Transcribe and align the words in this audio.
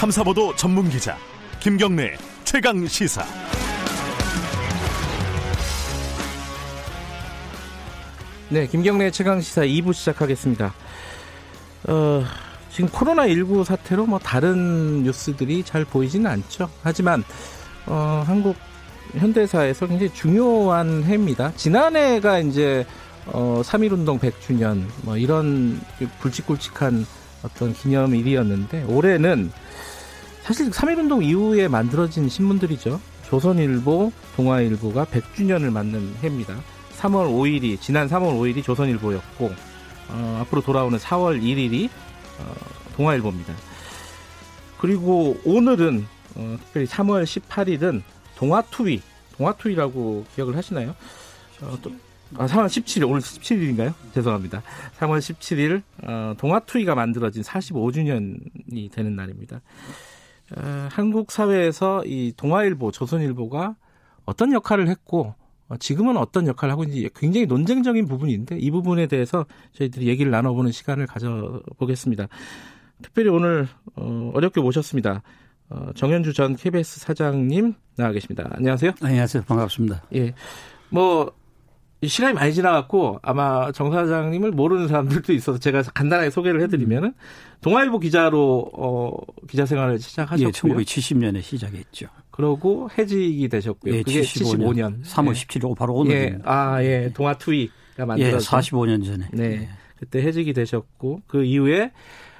탐사보도 0.00 0.56
전문 0.56 0.88
기자 0.88 1.14
김경래 1.58 2.16
최강 2.44 2.86
시사. 2.86 3.22
네, 8.48 8.66
김경래 8.66 9.10
최강 9.10 9.42
시사 9.42 9.60
2부 9.60 9.92
시작하겠습니다. 9.92 10.72
어, 11.88 12.24
지금 12.70 12.88
코로나 12.88 13.28
19 13.28 13.62
사태로 13.62 14.06
뭐 14.06 14.18
다른 14.18 15.02
뉴스들이 15.02 15.64
잘 15.64 15.84
보이지는 15.84 16.30
않죠. 16.30 16.70
하지만 16.82 17.22
어, 17.84 18.24
한국 18.26 18.56
현대사에서 19.12 19.86
굉장히 19.86 20.14
중요한 20.14 21.04
해입니다. 21.04 21.52
지난해가 21.56 22.38
이제 22.38 22.86
어, 23.26 23.60
3.1운동 23.62 24.18
100주년 24.18 24.86
뭐 25.02 25.18
이런 25.18 25.78
굵직굵직한 26.22 27.04
어떤 27.42 27.74
기념일이었는데 27.74 28.84
올해는 28.84 29.52
사실 30.42 30.70
3.1운동 30.70 31.22
이후에 31.22 31.68
만들어진 31.68 32.28
신문들이죠. 32.28 33.00
조선일보, 33.28 34.12
동아일보가 34.36 35.06
100주년을 35.06 35.70
맞는 35.70 36.16
해입니다. 36.22 36.56
3월 36.98 37.30
5일이 37.30 37.80
지난 37.80 38.08
3월 38.08 38.38
5일이 38.38 38.62
조선일보였고 38.64 39.52
어, 40.08 40.38
앞으로 40.42 40.62
돌아오는 40.62 40.98
4월 40.98 41.40
1일이 41.40 41.88
어, 42.38 42.54
동아일보입니다. 42.96 43.54
그리고 44.78 45.38
오늘은 45.44 46.06
어, 46.36 46.56
특별히 46.60 46.86
3월 46.86 47.24
18일은 47.24 48.02
동아투위, 48.36 49.02
동아투위라고 49.36 50.24
기억을 50.34 50.56
하시나요? 50.56 50.94
어, 51.60 51.78
또, 51.82 51.92
아, 52.36 52.46
3월 52.46 52.66
17일, 52.66 53.08
오늘 53.08 53.20
17일인가요? 53.20 53.92
죄송합니다. 54.14 54.62
3월 54.98 55.18
17일, 55.18 55.82
어, 56.04 56.34
동아투위가 56.38 56.94
만들어진 56.94 57.42
45주년이 57.42 58.90
되는 58.90 59.14
날입니다. 59.14 59.60
어, 60.56 60.88
한국 60.90 61.30
사회에서 61.30 62.04
이 62.04 62.32
동아일보, 62.36 62.90
조선일보가 62.90 63.76
어떤 64.24 64.52
역할을 64.52 64.88
했고, 64.88 65.34
어, 65.68 65.76
지금은 65.76 66.16
어떤 66.16 66.46
역할을 66.46 66.72
하고 66.72 66.84
있는지 66.84 67.08
굉장히 67.14 67.46
논쟁적인 67.46 68.06
부분인데 68.06 68.58
이 68.58 68.70
부분에 68.70 69.06
대해서 69.06 69.46
저희들이 69.72 70.08
얘기를 70.08 70.30
나눠보는 70.30 70.72
시간을 70.72 71.06
가져보겠습니다. 71.06 72.28
특별히 73.02 73.30
오늘 73.30 73.68
어, 73.96 74.32
어렵게 74.34 74.60
모셨습니다. 74.60 75.22
어, 75.70 75.90
정현주 75.94 76.32
전 76.32 76.56
KBS 76.56 77.00
사장님 77.00 77.74
나와 77.96 78.12
계십니다. 78.12 78.48
안녕하세요. 78.52 78.92
안녕하세요. 79.00 79.44
반갑습니다. 79.44 80.02
예. 80.16 80.34
뭐 80.88 81.32
시간이 82.02 82.34
많이 82.34 82.54
지나갔고 82.54 83.18
아마 83.22 83.70
정 83.72 83.92
사장님을 83.92 84.52
모르는 84.52 84.88
사람들도 84.88 85.32
있어서 85.34 85.58
제가 85.58 85.82
간단하게 85.82 86.30
소개를 86.30 86.62
해드리면은 86.62 87.12
동아일보 87.60 87.98
기자로 87.98 88.70
어, 88.72 89.12
기자 89.48 89.66
생활을 89.66 89.98
시작하셨고요. 89.98 90.48
예, 90.48 90.82
1970년에 90.84 91.42
시작했죠. 91.42 92.06
그러고 92.30 92.88
해직이 92.96 93.48
되셨고요. 93.48 93.94
예, 93.94 94.02
그게 94.02 94.22
75년. 94.22 95.02
75년. 95.02 95.04
3월 95.04 95.28
예. 95.28 95.32
17일 95.32 95.76
바로 95.76 95.94
오늘입니다. 95.94 96.38
예, 96.38 96.42
아, 96.44 96.82
예. 96.82 97.10
동아 97.12 97.34
투이가 97.34 98.06
만들어진. 98.06 98.34
예, 98.34 98.38
45년 98.38 99.04
전에. 99.04 99.28
네. 99.32 99.44
예. 99.44 99.68
그때 99.98 100.22
해직이 100.22 100.54
되셨고 100.54 101.20
그 101.26 101.44
이후에 101.44 101.92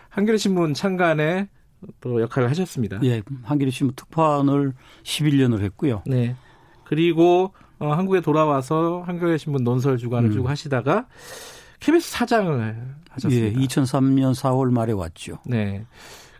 한겨레 0.08 0.38
신문 0.38 0.72
창간에 0.72 1.48
또 2.00 2.22
역할을 2.22 2.48
하셨습니다. 2.48 2.98
예, 3.04 3.22
한겨레 3.42 3.70
신문 3.70 3.94
특파원을 3.94 4.72
11년을 5.02 5.60
했고요. 5.60 6.02
네. 6.06 6.34
그리고 6.84 7.52
어, 7.80 7.92
한국에 7.92 8.20
돌아와서 8.20 9.02
한겨레 9.06 9.36
신문 9.38 9.64
논설 9.64 9.96
주간을 9.98 10.30
음. 10.30 10.32
쭉 10.32 10.48
하시다가 10.48 11.06
KBS 11.80 12.10
사장을 12.12 12.76
하셨습니다. 13.10 13.46
예, 13.60 13.66
2003년 13.66 14.34
4월 14.34 14.70
말에 14.72 14.92
왔죠. 14.92 15.38
네. 15.46 15.84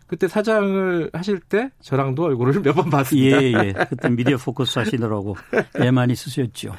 그때 0.07 0.27
사장을 0.27 1.09
하실 1.13 1.39
때 1.39 1.69
저랑도 1.81 2.23
얼굴을 2.25 2.61
몇 2.63 2.73
번 2.75 2.89
봤습니다. 2.89 3.41
예, 3.41 3.51
예. 3.53 3.73
그때 3.89 4.09
미디어 4.09 4.37
포커스 4.37 4.77
하시느라고 4.79 5.35
애 5.81 5.89
많이 5.89 6.15
쓰셨죠. 6.15 6.73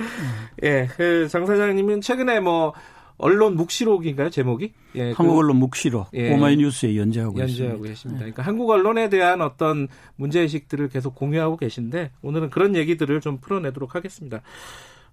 예, 0.62 0.86
그 0.96 1.28
장 1.30 1.44
사장님은 1.46 2.00
최근에 2.02 2.40
뭐 2.40 2.72
언론 3.22 3.54
묵시록인가요 3.54 4.30
제목이? 4.30 4.72
예, 4.96 5.12
한국 5.12 5.38
언론 5.38 5.56
묵시록 5.56 6.08
예, 6.12 6.34
오마이뉴스에 6.34 6.96
연재하고, 6.96 7.38
연재하고 7.38 7.82
계십니다. 7.82 8.18
그러니까 8.18 8.42
한국 8.42 8.68
언론에 8.68 9.08
대한 9.08 9.40
어떤 9.40 9.86
문제 10.16 10.40
의식들을 10.40 10.88
계속 10.88 11.14
공유하고 11.14 11.56
계신데 11.56 12.10
오늘은 12.22 12.50
그런 12.50 12.74
얘기들을 12.74 13.20
좀 13.20 13.38
풀어내도록 13.38 13.94
하겠습니다. 13.94 14.42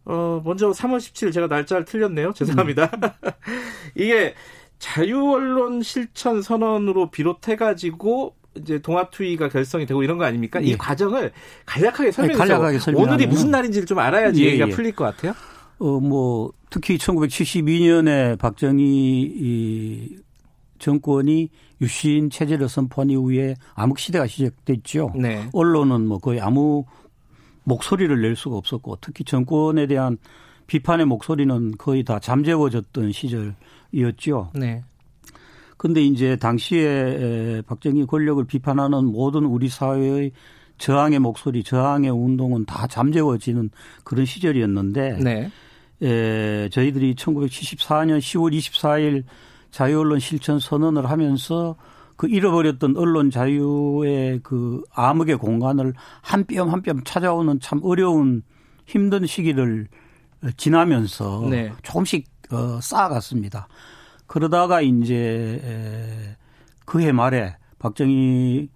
어, 0.05 0.41
먼저 0.43 0.71
3월 0.71 0.97
17일 0.97 1.31
제가 1.31 1.45
날짜를 1.45 1.85
틀렸네요. 1.85 2.33
죄송합니다. 2.33 2.89
음. 2.95 3.29
이게 3.93 4.33
자유 4.79 5.31
언론 5.31 5.83
실천 5.83 6.41
선언으로 6.41 7.11
비롯해 7.11 7.57
가지고 7.57 8.35
이제 8.55 8.79
동아투위가 8.79 9.49
결성이 9.49 9.85
되고 9.85 10.01
이런 10.01 10.17
거 10.17 10.25
아닙니까? 10.25 10.59
이 10.59 10.71
예. 10.71 10.77
과정을 10.77 11.31
간략하게 11.67 12.11
설명해서 12.11 12.91
오늘이 12.95 13.27
무슨 13.27 13.51
날인지를 13.51 13.85
좀 13.85 13.99
알아야지 13.99 14.43
예, 14.43 14.47
얘기가 14.47 14.67
예. 14.67 14.71
풀릴 14.71 14.95
것 14.95 15.03
같아요. 15.03 15.33
어, 15.79 15.99
뭐, 15.99 16.51
특히 16.69 16.97
1972년에 16.97 18.37
박정희 18.37 18.83
이 18.83 20.17
정권이 20.77 21.49
유신 21.81 22.29
체제를 22.29 22.69
선포한 22.69 23.09
이후에 23.09 23.55
암흑 23.75 23.99
시대가 23.99 24.27
시작됐죠. 24.27 25.13
네. 25.15 25.49
언론은 25.53 26.07
뭐 26.07 26.17
거의 26.17 26.39
아무 26.41 26.85
목소리를 27.63 28.21
낼 28.21 28.35
수가 28.35 28.57
없었고 28.57 28.97
특히 29.01 29.23
정권에 29.23 29.87
대한 29.87 30.17
비판의 30.67 31.05
목소리는 31.05 31.71
거의 31.77 32.03
다 32.03 32.19
잠재워졌던 32.19 33.11
시절이었죠. 33.11 34.51
네. 34.55 34.83
근데 35.77 36.01
이제 36.01 36.35
당시에 36.35 37.61
박정희 37.65 38.05
권력을 38.05 38.43
비판하는 38.45 39.05
모든 39.05 39.45
우리 39.45 39.69
사회의 39.69 40.31
저항의 40.77 41.19
목소리, 41.19 41.63
저항의 41.63 42.09
운동은 42.09 42.65
다 42.65 42.87
잠재워지는 42.87 43.69
그런 44.03 44.25
시절이었는데 44.25 45.19
네. 45.21 45.49
에, 46.01 46.69
저희들이 46.69 47.15
1974년 47.15 48.19
10월 48.19 48.55
24일 48.57 49.23
자유언론 49.71 50.19
실천 50.19 50.59
선언을 50.59 51.09
하면서 51.09 51.75
그 52.15 52.27
잃어버렸던 52.27 52.97
언론 52.97 53.29
자유의 53.31 54.41
그 54.43 54.83
암흑의 54.93 55.37
공간을 55.37 55.93
한 56.21 56.43
뼘 56.45 56.69
한 56.69 56.81
뼘 56.81 57.03
찾아오는 57.05 57.59
참 57.61 57.79
어려운 57.83 58.41
힘든 58.85 59.25
시기를 59.25 59.87
지나면서 60.57 61.47
네. 61.49 61.71
조금씩 61.83 62.25
어, 62.51 62.79
쌓아갔습니다. 62.81 63.67
그러다가 64.27 64.81
이제 64.81 66.35
그해 66.85 67.11
말에 67.11 67.55
박정희 67.77 68.69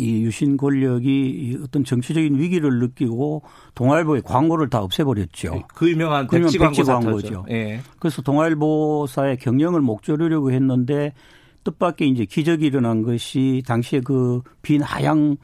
이 0.00 0.22
유신 0.22 0.56
권력이 0.56 1.58
어떤 1.62 1.84
정치적인 1.84 2.38
위기를 2.38 2.78
느끼고 2.78 3.42
동아일보의 3.74 4.22
광고를 4.22 4.70
다 4.70 4.80
없애버렸죠. 4.80 5.54
네, 5.54 5.64
그 5.74 5.90
유명한 5.90 6.26
그 6.26 6.38
백지, 6.38 6.58
백지 6.58 6.82
광고 6.84 7.20
죠. 7.20 7.44
예. 7.50 7.80
그래서 7.98 8.22
동아일보사의 8.22 9.36
경영을 9.38 9.80
목조르려고 9.80 10.52
했는데 10.52 11.12
뜻밖의 11.64 12.08
이제 12.08 12.24
기적이 12.24 12.66
일어난 12.66 13.02
것이 13.02 13.62
당시에 13.66 14.00
그 14.00 14.40
빈 14.62 14.82
하향 14.82 15.36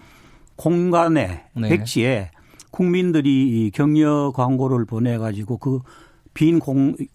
공간에 0.57 1.45
네. 1.55 1.69
백지에 1.69 2.31
국민들이 2.71 3.71
격려 3.75 4.33
광고를 4.35 4.85
보내가지고 4.87 5.59
그 5.59 5.81
빈 6.37 6.61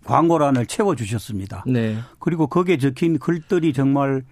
광고란을 0.03 0.65
채워주셨습니다. 0.65 1.63
네. 1.67 1.97
그리고 2.17 2.47
거기에 2.47 2.77
적힌 2.77 3.19
글들이 3.19 3.71
정말 3.71 4.23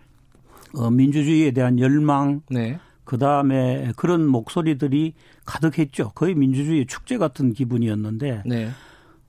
어, 0.73 0.89
민주주의에 0.89 1.51
대한 1.51 1.77
열망, 1.79 2.41
네. 2.49 2.79
그 3.09 3.17
다음에 3.17 3.91
그런 3.95 4.27
목소리들이 4.27 5.15
가득했죠. 5.43 6.11
거의 6.13 6.35
민주주의 6.35 6.85
축제 6.85 7.17
같은 7.17 7.53
기분이었는데 7.53 8.43
네. 8.45 8.69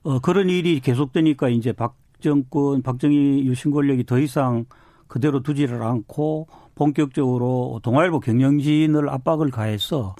어, 0.02 0.18
그런 0.18 0.50
일이 0.50 0.80
계속되니까 0.80 1.48
이제 1.48 1.72
박정권, 1.72 2.82
박정희 2.82 3.46
유신 3.46 3.70
권력이 3.70 4.04
더 4.04 4.18
이상 4.18 4.66
그대로 5.06 5.42
두지를 5.42 5.82
않고 5.82 6.48
본격적으로 6.74 7.80
동아일보 7.82 8.20
경영진을 8.20 9.08
압박을 9.08 9.50
가해서 9.50 10.14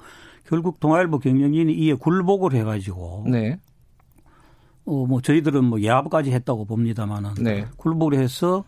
결국 0.47 0.79
동아일보 0.79 1.19
경영진이 1.19 1.71
이에 1.71 1.93
굴복을 1.93 2.53
해가지고 2.53 3.25
네. 3.27 3.59
어, 4.85 5.05
뭐 5.05 5.21
저희들은 5.21 5.65
뭐 5.65 5.79
예압까지 5.79 6.31
했다고 6.31 6.65
봅니다만은 6.65 7.35
네. 7.35 7.67
굴복을 7.77 8.15
해서 8.15 8.63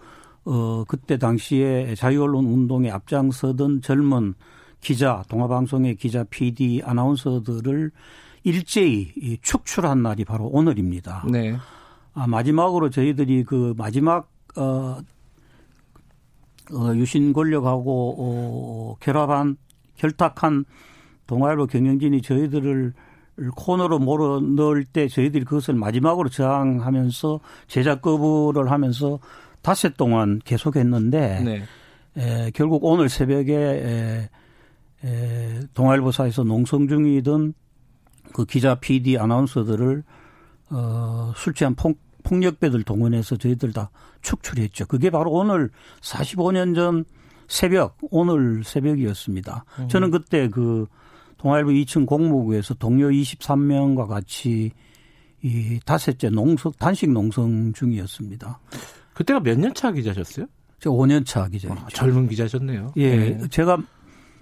어, 0.46 0.84
그때 0.88 1.18
당시에 1.18 1.96
자유언론 1.96 2.46
운동에 2.46 2.92
앞장서던 2.92 3.82
젊은 3.82 4.36
기자, 4.84 5.24
동아방송의 5.30 5.96
기자, 5.96 6.24
PD, 6.26 6.82
아나운서들을 6.84 7.92
일제히 8.44 9.38
축출한 9.42 10.04
날이 10.04 10.26
바로 10.26 10.46
오늘입니다. 10.46 11.26
네. 11.32 11.56
아, 12.14 12.28
마지막으로 12.28 12.90
저희들이 12.90 13.46
그 13.46 13.74
마지막 13.78 14.30
어, 14.56 15.00
어 16.72 16.96
유신 16.96 17.34
권력하고 17.34 18.16
어, 18.20 18.96
결합한 19.00 19.58
결탁한 19.96 20.66
동아일보 21.26 21.68
경영진이 21.68 22.22
저희들을 22.22 22.94
코너로 23.56 24.00
몰아 24.00 24.42
넣을 24.56 24.84
때 24.84 25.08
저희들이 25.08 25.46
그것을 25.46 25.74
마지막으로 25.74 26.30
저항하면서 26.30 27.40
제작 27.68 28.02
거부를 28.02 28.70
하면서 28.70 29.20
닷새 29.62 29.90
동안 29.90 30.40
계속했는데 30.44 31.40
네. 31.42 31.64
에, 32.18 32.52
결국 32.52 32.84
오늘 32.84 33.10
새벽에 33.10 33.56
에, 33.56 34.30
에, 35.04 35.60
동아일보사에서 35.74 36.44
농성 36.44 36.88
중이던 36.88 37.54
그 38.34 38.46
기자, 38.46 38.76
PD, 38.76 39.18
아나운서들을 39.18 40.04
어, 40.70 41.34
술 41.36 41.54
취한 41.54 41.76
폭, 41.76 42.00
폭력배들 42.24 42.84
동원해서 42.84 43.36
저희들 43.38 43.74
다 43.74 43.90
축출했죠. 44.22 44.86
그게 44.88 45.10
바로 45.10 45.32
오늘 45.32 45.70
45년 46.02 46.74
전 46.74 47.04
새벽, 47.48 47.98
오늘 48.10 48.64
새벽이었습니다. 48.64 49.66
음. 49.80 49.88
저는 49.90 50.10
그때 50.12 50.48
그 50.48 50.88
동아일보 51.38 51.72
2층 51.72 52.06
공무구에서 52.06 52.74
동료 52.76 53.10
23명과 53.10 54.08
같이 54.08 54.72
이 55.42 55.80
다섯째 55.86 56.30
농성, 56.30 56.72
단식 56.80 57.12
농성 57.12 57.74
중이었습니다. 57.74 58.60
그때가 59.14 59.42
몇 59.42 59.58
년 59.60 59.74
차 59.76 59.92
기자셨어요? 59.92 60.46
제가 60.80 60.96
5년 60.96 61.26
차 61.26 61.48
기자죠. 61.50 61.74
아, 61.78 61.88
젊은 61.94 62.30
기자셨네요. 62.30 62.94
예. 62.96 63.16
네. 63.18 63.48
제가 63.50 63.78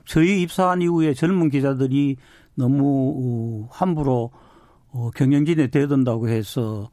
저희 0.05 0.41
입사한 0.41 0.81
이후에 0.81 1.13
젊은 1.13 1.49
기자들이 1.49 2.17
너무 2.55 3.67
어, 3.67 3.69
함부로 3.71 4.31
어, 4.91 5.09
경영진에 5.15 5.67
대든다고 5.67 6.29
해서 6.29 6.89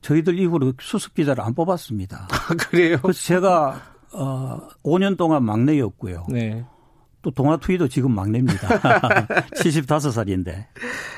저희들 0.00 0.38
이후로 0.38 0.74
수습 0.80 1.14
기자를 1.14 1.42
안 1.42 1.54
뽑았습니다. 1.54 2.28
아, 2.30 2.54
그래요? 2.54 2.98
그래서 3.02 3.20
제가 3.20 3.80
어 4.12 4.68
5년 4.84 5.16
동안 5.16 5.44
막내였고요. 5.44 6.26
네. 6.30 6.64
또 7.22 7.30
동아투이도 7.30 7.88
지금 7.88 8.14
막내입니다. 8.14 8.68
75살인데. 9.56 10.66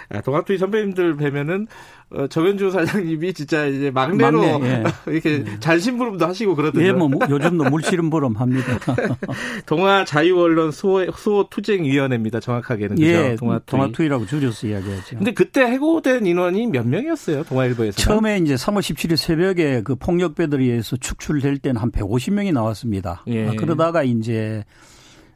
아, 0.08 0.20
동아투이 0.22 0.58
선배님들 0.58 1.16
뵈면은 1.16 1.66
어, 2.10 2.26
정현주 2.26 2.70
사장님이 2.72 3.32
진짜 3.34 3.66
이제 3.66 3.90
막내로 3.92 4.40
막내, 4.40 4.68
예. 4.68 4.84
이렇게 5.12 5.44
네. 5.44 5.60
잔심부름도 5.60 6.26
하시고 6.26 6.56
그러더라고요. 6.56 6.88
예, 6.88 6.92
뭐 6.92 7.10
요즘도 7.28 7.64
물씨름부름 7.70 8.34
합니다. 8.36 8.78
동아 9.66 10.04
자유언론 10.04 10.72
수호, 10.72 11.08
수호 11.12 11.48
투쟁위원회입니다. 11.48 12.40
정확하게는 12.40 12.96
그죠? 12.96 13.06
예, 13.06 13.36
동아투이. 13.36 13.66
동아투이라고 13.66 14.26
줄여서 14.26 14.66
이야기하죠. 14.66 15.18
근데 15.18 15.32
그때 15.32 15.60
해고된 15.62 16.26
인원이 16.26 16.66
몇 16.66 16.84
명이었어요? 16.86 17.44
동아일보에서? 17.44 17.98
처음에 17.98 18.38
이제 18.38 18.56
3월 18.56 18.80
17일 18.80 19.16
새벽에 19.16 19.82
그 19.82 19.94
폭력배들에 19.94 20.64
의해서 20.64 20.96
축출될 20.96 21.58
때는 21.58 21.80
한 21.80 21.92
150명이 21.92 22.52
나왔습니다. 22.52 23.22
예. 23.28 23.48
아, 23.48 23.52
그러다가 23.56 24.02
이제 24.02 24.64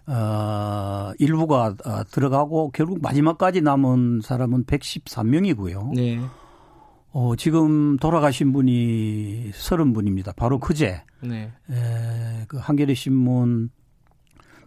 어, 0.06 1.12
일부가 1.18 1.74
어, 1.84 2.04
들어가고 2.10 2.70
결국 2.72 3.00
마지막까지 3.00 3.62
남은 3.62 4.20
사람은 4.22 4.64
113명이고요. 4.64 5.94
네. 5.94 6.20
어, 7.12 7.36
지금 7.36 7.96
돌아가신 7.96 8.52
분이 8.52 9.50
30분입니다. 9.52 10.34
바로 10.36 10.58
그제. 10.58 11.02
네. 11.22 11.52
에, 11.70 12.44
그 12.48 12.58
한겨레 12.58 12.94
신문 12.94 13.70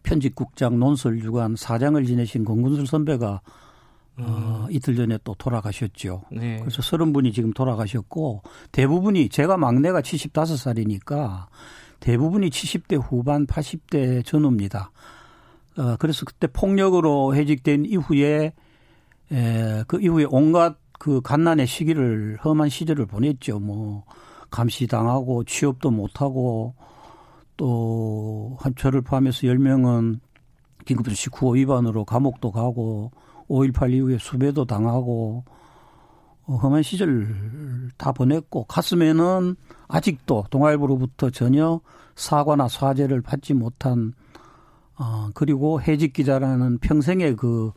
편집국장 0.04 0.80
논설 0.80 1.22
주간 1.22 1.56
사장을 1.56 2.04
지내신 2.06 2.46
권군술 2.46 2.88
선배가 2.88 3.42
어, 4.20 4.20
음. 4.20 4.26
어, 4.26 4.68
이틀 4.72 4.96
전에 4.96 5.20
또 5.24 5.36
돌아가셨죠. 5.36 6.24
네. 6.32 6.58
그래서 6.60 6.82
30분이 6.82 7.34
지금 7.34 7.52
돌아가셨고 7.54 8.42
대부분이 8.72 9.30
제가 9.30 9.58
막내가 9.58 10.02
75살이니까 10.02 11.48
대부분이 12.00 12.50
70대 12.50 13.00
후반 13.00 13.46
80대 13.46 14.26
전후입니다. 14.26 14.92
어, 15.78 15.96
그래서 15.98 16.26
그때 16.26 16.48
폭력으로 16.48 17.36
해직된 17.36 17.86
이후에 17.86 18.54
에, 19.32 19.84
그 19.88 20.00
이후에 20.02 20.26
온갖 20.30 20.78
그 21.00 21.22
갓난의 21.22 21.68
시기를 21.68 22.38
험한 22.44 22.70
시절을 22.70 23.06
보냈죠. 23.06 23.60
뭐 23.60 24.04
감시당하고 24.50 25.44
취업도 25.44 25.92
못하고 25.92 26.74
또 27.58 28.38
한 28.60 28.74
저를 28.76 29.02
포함해서 29.02 29.42
10명은 29.42 30.20
긴급조치 30.86 31.30
구호 31.30 31.52
위반으로 31.54 32.06
감옥도 32.06 32.52
가고 32.52 33.12
5.18 33.50 33.94
이후에 33.94 34.18
수배도 34.20 34.66
당하고 34.66 35.44
어, 36.46 36.56
험한 36.56 36.82
시절 36.84 37.92
다 37.98 38.12
보냈고 38.12 38.64
가슴에는 38.66 39.56
아직도 39.88 40.46
동아일보로부터 40.50 41.30
전혀 41.30 41.82
사과나 42.16 42.68
사죄를 42.68 43.22
받지 43.22 43.54
못한 43.54 44.14
어, 44.98 45.30
그리고 45.34 45.82
해직 45.82 46.14
기자라는 46.14 46.80
평생의 46.80 47.36
그 47.36 47.72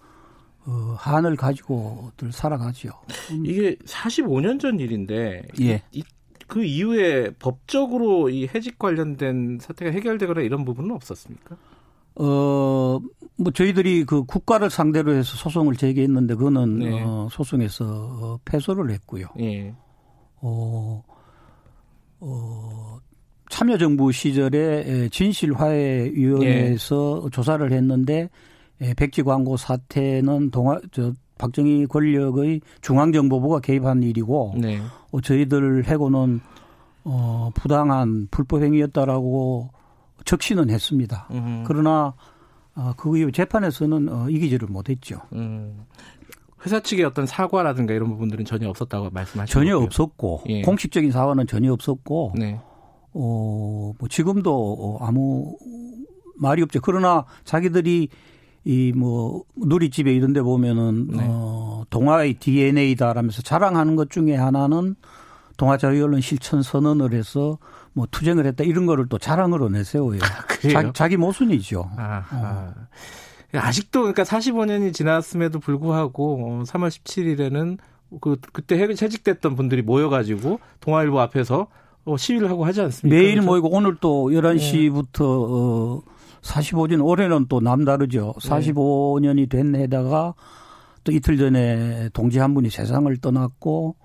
어, 0.66 0.94
한을 0.96 1.36
가지고들 1.36 2.32
살아가죠. 2.32 2.90
음. 3.30 3.46
이게 3.46 3.76
45년 3.86 4.60
전 4.60 4.78
일인데 4.78 5.42
예. 5.60 5.82
이, 5.92 6.02
그 6.46 6.64
이후에 6.64 7.30
법적으로 7.38 8.28
이 8.28 8.48
해직 8.54 8.78
관련된 8.78 9.58
사태가 9.60 9.90
해결되거나 9.92 10.40
이런 10.42 10.64
부분은 10.64 10.90
없었습니까? 10.92 11.56
어, 12.16 13.00
뭐 13.36 13.52
저희들이 13.54 14.04
그 14.04 14.24
국가를 14.24 14.68
상대로 14.68 15.12
해서 15.12 15.36
소송을 15.36 15.76
제기했는데 15.76 16.34
그거는 16.34 16.78
네. 16.80 17.02
어, 17.02 17.28
소송에서 17.30 17.84
어, 17.86 18.38
패소를 18.44 18.90
했고요. 18.90 19.26
예. 19.38 19.74
어, 20.42 21.02
어, 22.20 22.98
참여정부 23.50 24.12
시절에 24.12 25.08
진실화해위원회에서 25.10 27.22
예. 27.24 27.30
조사를 27.30 27.70
했는데 27.70 28.30
백지 28.96 29.22
광고 29.22 29.58
사태는 29.58 30.50
동아 30.50 30.80
저 30.92 31.12
박정희 31.36 31.86
권력의 31.86 32.62
중앙정보부가 32.80 33.60
개입한 33.60 34.02
일이고 34.02 34.54
네. 34.56 34.80
어, 35.10 35.20
저희들 35.20 35.84
해고는 35.84 36.40
어 37.04 37.50
부당한 37.54 38.28
불법 38.30 38.62
행위였다라고 38.62 39.70
적시는 40.24 40.70
했습니다. 40.70 41.28
음흠. 41.30 41.64
그러나 41.66 42.14
어, 42.74 42.92
그 42.96 43.18
이후 43.18 43.32
재판에서는 43.32 44.08
어, 44.08 44.30
이기지를 44.30 44.68
못했죠. 44.68 45.20
음. 45.32 45.84
회사 46.64 46.78
측의 46.78 47.06
어떤 47.06 47.26
사과라든가 47.26 47.94
이런 47.94 48.10
부분들은 48.10 48.44
전혀 48.44 48.68
없었다고 48.68 49.10
말씀하시죠? 49.10 49.58
전혀 49.58 49.78
없었고 49.78 50.42
예. 50.48 50.62
공식적인 50.62 51.10
사과는 51.10 51.46
전혀 51.46 51.72
없었고 51.72 52.34
네. 52.36 52.60
어, 53.12 53.92
뭐 53.98 54.08
지금도 54.08 54.52
어, 54.78 55.04
아무 55.04 55.56
말이 56.36 56.62
없죠. 56.62 56.80
그러나 56.80 57.24
자기들이 57.44 58.08
이 58.64 58.92
뭐 58.94 59.44
누리집에 59.56 60.12
이런 60.12 60.32
데 60.32 60.42
보면은 60.42 61.08
네. 61.08 61.18
어, 61.22 61.84
동아의 61.90 62.34
DNA다라면서 62.34 63.42
자랑하는 63.42 63.96
것 63.96 64.10
중에 64.10 64.36
하나는 64.36 64.96
동아 65.56 65.76
자유언론 65.76 66.20
실천 66.20 66.62
선언을 66.62 67.12
해서 67.14 67.58
뭐 67.92 68.06
투쟁을 68.10 68.46
했다 68.46 68.64
이런 68.64 68.86
거를 68.86 69.06
또 69.08 69.18
자랑으로 69.18 69.68
내세워요. 69.70 70.20
아, 70.76 70.92
자, 70.92 71.08
기 71.08 71.16
모순이죠. 71.16 71.90
아, 71.96 72.24
어. 72.32 72.74
아직도 73.58 74.00
그러니까 74.00 74.22
45년이 74.24 74.94
지났음에도 74.94 75.58
불구하고 75.58 76.62
3월 76.66 76.84
어, 76.84 76.88
17일에는 76.88 77.78
그 78.20 78.36
그때 78.52 78.78
해직됐던 78.78 79.56
분들이 79.56 79.82
모여가지고 79.82 80.60
동아일보 80.80 81.18
앞에서 81.20 81.62
어, 81.62 81.66
시위를 82.16 82.50
하고 82.50 82.64
하지 82.64 82.80
않습니까? 82.82 83.14
매일 83.14 83.32
그렇죠? 83.34 83.46
모이고 83.46 83.68
오늘 83.70 83.96
또 84.00 84.30
11시부터 84.30 85.18
네. 85.18 85.24
어, 85.24 86.02
45년 86.42 87.04
올해는 87.04 87.46
또 87.48 87.60
남다르죠. 87.60 88.34
45년이 88.40 89.48
된 89.50 89.74
해다가 89.74 90.34
또 91.04 91.12
이틀 91.12 91.36
전에 91.36 92.08
동지 92.12 92.38
한 92.38 92.54
분이 92.54 92.70
세상을 92.70 93.14
떠났고 93.18 93.96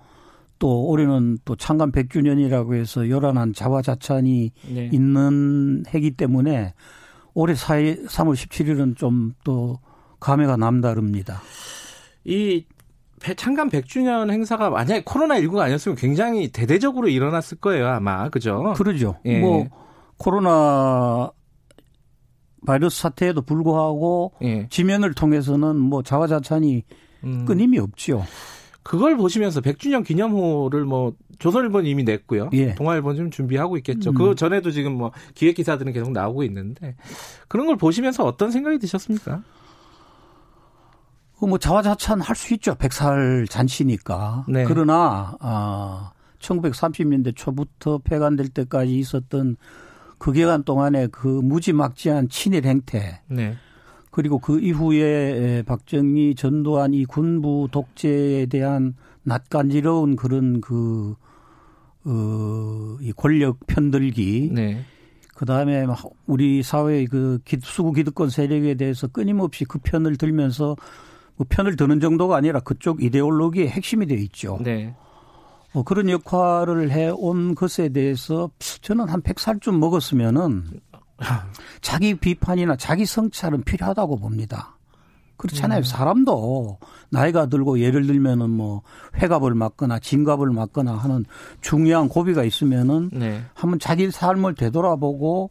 또 0.58 0.86
올해는 0.86 1.38
또 1.44 1.54
창간 1.56 1.92
100주년이라고 1.92 2.74
해서 2.74 3.08
요란한 3.08 3.52
자화자찬이 3.52 4.50
네. 4.74 4.90
있는 4.92 5.84
해기 5.88 6.12
때문에 6.12 6.72
올해 7.34 7.52
4일, 7.54 8.06
3월 8.06 8.34
17일은 8.34 8.96
좀 8.96 9.34
또 9.44 9.78
감회가 10.20 10.56
남다릅니다. 10.56 11.42
이 12.24 12.64
창간 13.36 13.70
100주년 13.70 14.30
행사가 14.30 14.70
만약에 14.70 15.02
코로나19가 15.04 15.60
아니었으면 15.60 15.96
굉장히 15.96 16.48
대대적으로 16.48 17.08
일어났을 17.08 17.58
거예요, 17.58 17.88
아마. 17.88 18.28
그죠? 18.28 18.74
그러죠. 18.76 19.16
예. 19.24 19.40
뭐, 19.40 19.66
코로나 20.18 21.30
바이러스 22.66 23.00
사태에도 23.00 23.42
불구하고 23.42 24.32
예. 24.42 24.66
지면을 24.68 25.14
통해서는 25.14 25.76
뭐 25.76 26.02
자화자찬이 26.02 26.84
음. 27.24 27.44
끊임이 27.44 27.78
없지요. 27.78 28.24
그걸 28.82 29.16
보시면서 29.16 29.60
100주년 29.60 30.04
기념호를 30.04 30.84
뭐 30.84 31.12
조선일보는 31.38 31.90
이미 31.90 32.04
냈고요. 32.04 32.50
예. 32.52 32.74
동아일보는 32.74 33.16
좀 33.16 33.30
준비하고 33.30 33.76
있겠죠. 33.78 34.10
음. 34.10 34.14
그 34.14 34.34
전에도 34.34 34.70
지금 34.70 34.92
뭐 34.92 35.10
기획 35.34 35.56
기사들은 35.56 35.92
계속 35.92 36.12
나오고 36.12 36.44
있는데 36.44 36.94
그런 37.48 37.66
걸 37.66 37.76
보시면서 37.76 38.24
어떤 38.24 38.50
생각이 38.50 38.78
드셨습니까? 38.78 39.42
뭐 41.40 41.58
자화자찬 41.58 42.20
할 42.20 42.34
수 42.34 42.54
있죠. 42.54 42.74
100살 42.74 43.48
잔치니까. 43.50 44.46
네. 44.48 44.64
그러나 44.64 45.36
아 45.40 46.12
1930년대 46.38 47.34
초부터 47.36 47.98
폐간될 47.98 48.48
때까지 48.48 48.98
있었던 48.98 49.56
그 50.18 50.32
기간 50.32 50.62
동안에 50.62 51.08
그 51.08 51.26
무지막지한 51.26 52.28
친일 52.28 52.64
행태. 52.64 53.20
네. 53.28 53.56
그리고 54.10 54.38
그 54.38 54.60
이후에 54.60 55.62
박정희 55.66 56.36
전두환 56.36 56.94
이 56.94 57.04
군부 57.04 57.68
독재에 57.70 58.46
대한 58.46 58.94
낯간지러운 59.24 60.16
그런 60.16 60.62
그, 60.62 61.14
어, 62.04 62.96
이 63.02 63.12
권력 63.14 63.58
편들기. 63.66 64.52
네. 64.54 64.84
그 65.34 65.44
다음에 65.44 65.84
우리 66.26 66.62
사회의 66.62 67.04
그 67.04 67.40
수구 67.62 67.92
기득권 67.92 68.30
세력에 68.30 68.76
대해서 68.76 69.06
끊임없이 69.06 69.66
그 69.66 69.78
편을 69.80 70.16
들면서 70.16 70.76
그 71.36 71.44
편을 71.44 71.76
드는 71.76 72.00
정도가 72.00 72.36
아니라 72.36 72.60
그쪽 72.60 73.02
이데올로기의 73.02 73.68
핵심이 73.68 74.06
되어 74.06 74.18
있죠. 74.18 74.58
네. 74.62 74.94
어, 75.74 75.82
그런 75.82 76.08
역할을 76.08 76.90
해온 76.90 77.54
것에 77.54 77.90
대해서 77.90 78.50
저는 78.58 79.08
한 79.08 79.20
100살쯤 79.22 79.78
먹었으면은 79.78 80.64
자기 81.82 82.14
비판이나 82.14 82.76
자기 82.76 83.04
성찰은 83.04 83.64
필요하다고 83.64 84.16
봅니다. 84.16 84.76
그렇잖아요. 85.36 85.80
음. 85.80 85.82
사람도 85.82 86.78
나이가 87.10 87.46
들고 87.46 87.80
예를 87.80 88.06
들면은 88.06 88.48
뭐 88.48 88.82
회갑을 89.16 89.54
맞거나 89.54 89.98
진갑을 89.98 90.50
맞거나 90.50 90.94
하는 90.94 91.24
중요한 91.60 92.08
고비가 92.08 92.42
있으면은 92.42 93.10
네. 93.12 93.42
한번 93.52 93.78
자기 93.78 94.10
삶을 94.10 94.54
되돌아보고 94.54 95.50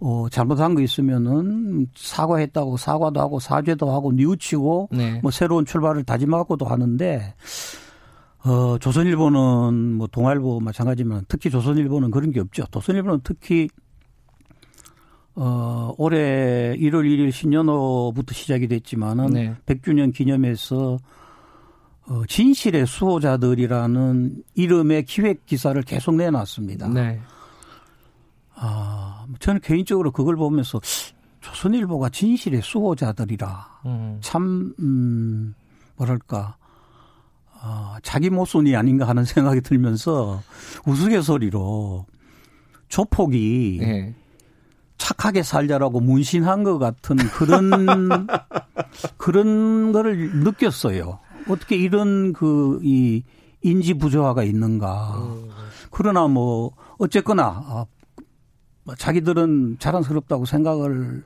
어, 0.00 0.28
잘못한 0.30 0.74
거 0.74 0.80
있으면은 0.80 1.86
사과했다고 1.94 2.78
사과도 2.78 3.20
하고 3.20 3.38
사죄도 3.38 3.92
하고 3.92 4.12
뉘우치고 4.12 4.88
네. 4.92 5.20
뭐 5.22 5.30
새로운 5.30 5.66
출발을 5.66 6.04
다짐하고도 6.04 6.64
하는데 6.64 7.34
어, 8.44 8.78
조선일보는 8.78 9.94
뭐 9.94 10.06
동아일보 10.06 10.60
마찬가지지만 10.60 11.24
특히 11.28 11.50
조선일보는 11.50 12.10
그런 12.10 12.32
게 12.32 12.40
없죠. 12.40 12.64
조선일보는 12.70 13.20
특히 13.22 13.68
어, 15.34 15.94
올해 15.98 16.74
1월 16.76 17.04
1일 17.04 17.30
신년호부터 17.30 18.32
시작이 18.32 18.68
됐지만은 18.68 19.26
네. 19.26 19.54
100주년 19.66 20.14
기념해서 20.14 20.98
어, 22.08 22.22
진실의 22.26 22.86
수호자들이라는 22.86 24.42
이름의 24.54 25.04
기획 25.04 25.44
기사를 25.44 25.80
계속 25.82 26.16
내놨습니다. 26.16 26.88
네. 26.88 27.20
아, 28.62 29.24
저는 29.38 29.60
개인적으로 29.60 30.10
그걸 30.10 30.36
보면서 30.36 30.80
조선일보가 31.40 32.10
진실의 32.10 32.60
수호자들이라 32.62 33.80
음. 33.86 34.18
참 34.20 34.74
음, 34.78 35.54
뭐랄까 35.96 36.56
어, 37.62 37.96
자기 38.02 38.28
모순이 38.28 38.76
아닌가 38.76 39.08
하는 39.08 39.24
생각이 39.24 39.62
들면서 39.62 40.42
우스갯소리로 40.86 42.04
조폭이 42.88 43.78
네. 43.80 44.14
착하게 44.98 45.42
살자라고 45.42 46.00
문신한 46.00 46.62
것 46.62 46.78
같은 46.78 47.16
그런 47.16 48.26
그런 49.16 49.92
거를 49.92 50.36
느꼈어요. 50.40 51.18
어떻게 51.48 51.76
이런 51.76 52.34
그 52.34 52.78
이 52.82 53.22
인지 53.62 53.94
부조화가 53.94 54.42
있는가. 54.44 55.16
음. 55.18 55.50
그러나 55.90 56.26
뭐 56.28 56.72
어쨌거나 56.98 57.44
아, 57.66 57.86
자기들은 58.96 59.76
자랑스럽다고 59.78 60.44
생각을 60.44 61.22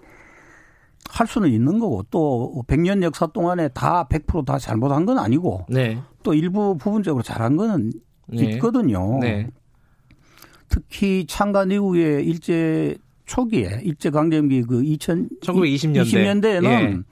할 1.09 1.27
수는 1.27 1.51
있는 1.51 1.79
거고 1.79 2.05
또 2.11 2.65
100년 2.67 3.03
역사 3.03 3.27
동안에 3.27 3.69
다 3.69 4.07
100%다 4.09 4.59
잘못한 4.59 5.05
건 5.05 5.19
아니고 5.19 5.67
네. 5.69 6.01
또 6.23 6.35
일부 6.35 6.77
부분적으로 6.77 7.23
잘한 7.23 7.57
거는 7.57 7.93
네. 8.29 8.45
있거든요. 8.53 9.19
네. 9.21 9.49
특히 10.69 11.27
창간 11.29 11.71
이후에 11.71 12.23
일제 12.23 12.97
초기에 13.27 13.81
일제 13.85 14.11
강점기 14.11 14.63
그 14.63 14.83
2000, 14.83 15.29
1920년대 15.41 16.05
20년대에는 16.05 16.65
예. 16.65 17.03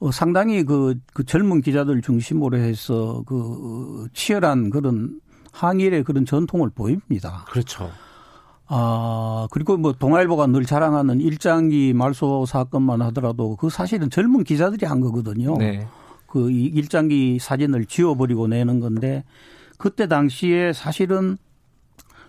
어, 0.00 0.10
상당히 0.10 0.64
그, 0.64 0.94
그 1.12 1.24
젊은 1.24 1.60
기자들 1.60 2.00
중심으로 2.02 2.56
해서 2.56 3.22
그 3.26 4.06
치열한 4.12 4.70
그런 4.70 5.20
항일의 5.52 6.04
그런 6.04 6.24
전통을 6.24 6.70
보입니다. 6.70 7.44
그렇죠. 7.48 7.90
아, 8.68 9.48
그리고 9.50 9.76
뭐 9.76 9.92
동아일보가 9.92 10.46
늘 10.48 10.64
자랑하는 10.64 11.20
일장기 11.20 11.94
말소 11.94 12.46
사건만 12.46 13.00
하더라도 13.02 13.56
그 13.56 13.70
사실은 13.70 14.10
젊은 14.10 14.44
기자들이 14.44 14.86
한 14.86 15.00
거거든요. 15.00 15.56
네. 15.56 15.86
그 16.26 16.50
일장기 16.50 17.38
사진을 17.40 17.86
지워버리고 17.86 18.48
내는 18.48 18.80
건데 18.80 19.24
그때 19.78 20.06
당시에 20.06 20.74
사실은 20.74 21.38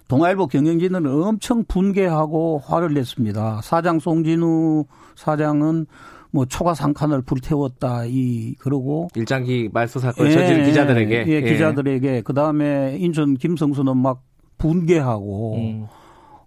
동아일보 0.08 0.48
경영진은 0.48 1.06
엄청 1.06 1.66
분개하고 1.68 2.64
화를 2.66 2.94
냈습니다. 2.94 3.60
사장 3.62 4.00
송진우 4.00 4.86
사장은 5.16 5.86
뭐 6.32 6.46
초과 6.46 6.74
상칸을 6.74 7.24
불태웠다 7.24 8.06
이 8.06 8.56
그러고 8.60 9.10
일장기 9.16 9.70
말소 9.74 10.00
사건을 10.00 10.32
예, 10.32 10.34
저지른 10.34 10.66
기자들에게 10.66 11.26
예, 11.28 11.32
예. 11.32 11.42
기자들에게 11.42 12.22
그 12.22 12.34
다음에 12.34 12.98
인천 13.00 13.36
김성수는 13.36 13.98
막 13.98 14.22
분개하고 14.58 15.56
음. 15.56 15.88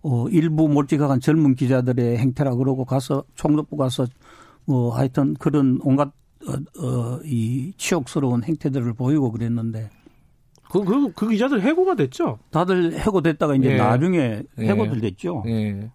어, 0.02 0.28
일부 0.28 0.68
몰직한 0.68 1.20
젊은 1.20 1.54
기자들의 1.54 2.18
행태라 2.18 2.54
그러고 2.56 2.84
가서 2.84 3.24
총독부 3.34 3.76
가서 3.76 4.06
뭐 4.64 4.94
하여튼 4.94 5.34
그런 5.34 5.78
온갖 5.82 6.12
어, 6.46 6.84
어, 6.84 7.20
이 7.24 7.72
치욕스러운 7.76 8.42
행태들을 8.42 8.94
보이고 8.94 9.30
그랬는데 9.30 9.90
그, 10.72 10.82
그, 10.84 11.12
그 11.12 11.28
기자들 11.28 11.60
해고가 11.60 11.94
됐죠? 11.94 12.38
다들 12.50 12.98
해고됐다가 12.98 13.54
이제 13.56 13.72
예. 13.72 13.76
나중에 13.76 14.42
예. 14.58 14.66
해고들 14.66 15.02
됐죠. 15.02 15.44
예. 15.46 15.90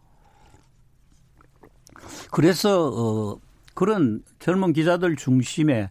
그래서, 2.31 2.89
어, 2.89 3.39
그런 3.73 4.21
젊은 4.39 4.73
기자들 4.73 5.15
중심에 5.15 5.89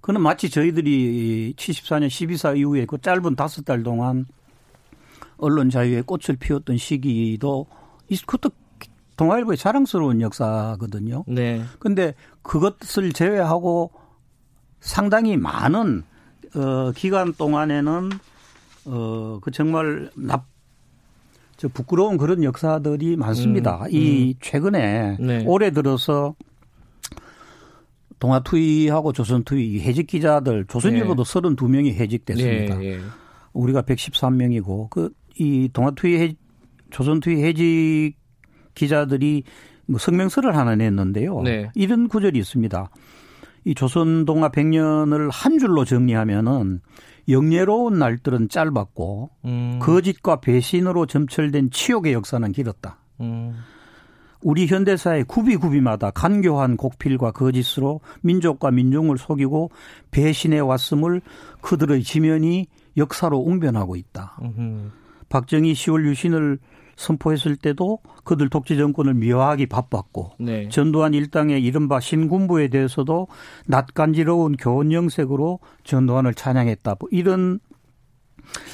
그는 0.00 0.20
마치 0.20 0.50
저희들이 0.50 1.54
74년 1.56 2.08
12사 2.08 2.56
이후에 2.56 2.86
그 2.86 2.98
짧은 2.98 3.36
다섯 3.36 3.64
달 3.64 3.82
동안 3.82 4.26
언론 5.36 5.70
자유의 5.70 6.02
꽃을 6.02 6.36
피웠던 6.38 6.76
시기도 6.76 7.66
그것도 8.26 8.50
동아일보의 9.16 9.56
자랑스러운 9.56 10.20
역사거든요. 10.20 11.24
네. 11.26 11.62
근데 11.78 12.14
그것을 12.42 13.12
제외하고 13.12 13.90
상당히 14.80 15.36
많은 15.36 16.02
어 16.54 16.92
기간 16.94 17.32
동안에는 17.32 18.10
어그 18.86 19.50
정말 19.52 20.10
납 20.16 20.52
저 21.62 21.68
부끄러운 21.68 22.16
그런 22.16 22.42
역사들이 22.42 23.14
많습니다. 23.14 23.82
음, 23.82 23.84
음. 23.84 23.88
이 23.92 24.34
최근에 24.40 25.16
네. 25.20 25.44
올해 25.46 25.70
들어서 25.70 26.34
동아투이하고 28.18 29.12
조선투이 29.12 29.80
해직 29.80 30.08
기자들 30.08 30.64
조선일보도 30.66 31.22
네. 31.22 31.32
32명이 31.32 31.94
해직됐습니다. 31.94 32.78
네, 32.78 32.96
네. 32.96 33.02
우리가 33.52 33.82
113명이고 33.82 34.90
그 34.90 35.12
이 35.38 35.68
동아투이 35.72 36.16
해, 36.16 36.34
조선투이 36.90 37.42
해직 37.42 38.14
기자들이 38.74 39.44
뭐 39.86 39.98
성명서를 39.98 40.56
하나 40.56 40.74
냈는데요. 40.76 41.42
네. 41.42 41.70
이런 41.74 42.08
구절이 42.08 42.38
있습니다. 42.38 42.90
이 43.64 43.74
조선 43.74 44.24
동아 44.24 44.48
100년을 44.48 45.30
한 45.32 45.58
줄로 45.58 45.84
정리하면은 45.84 46.80
영예로운 47.28 47.98
날들은 47.98 48.48
짧았고 48.48 49.30
음. 49.44 49.78
거짓과 49.80 50.40
배신으로 50.40 51.06
점철된 51.06 51.70
치욕의 51.70 52.12
역사는 52.14 52.50
길었다. 52.52 52.98
음. 53.20 53.54
우리 54.42 54.66
현대사의 54.66 55.24
구비구비마다 55.24 56.10
간교한 56.10 56.76
곡필과 56.76 57.30
거짓으로 57.30 58.00
민족과 58.22 58.72
민중을 58.72 59.16
속이고 59.16 59.70
배신해 60.10 60.58
왔음을 60.58 61.22
그들의 61.60 62.02
지면이 62.02 62.66
역사로 62.96 63.38
웅변하고 63.38 63.94
있다. 63.94 64.38
음흠. 64.42 64.90
박정희 65.32 65.72
10월 65.72 66.04
유신을 66.04 66.58
선포했을 66.96 67.56
때도 67.56 68.00
그들 68.22 68.50
독재 68.50 68.76
정권을 68.76 69.14
미화하기 69.14 69.64
바빴고 69.64 70.32
네. 70.38 70.68
전두환 70.68 71.14
일당의 71.14 71.64
이른바 71.64 72.00
신군부에 72.00 72.68
대해서도 72.68 73.28
낯간지러운 73.66 74.56
교원 74.58 74.92
영색으로 74.92 75.60
전두환을 75.84 76.34
찬양했다. 76.34 76.96
뭐 77.00 77.08
이런 77.10 77.60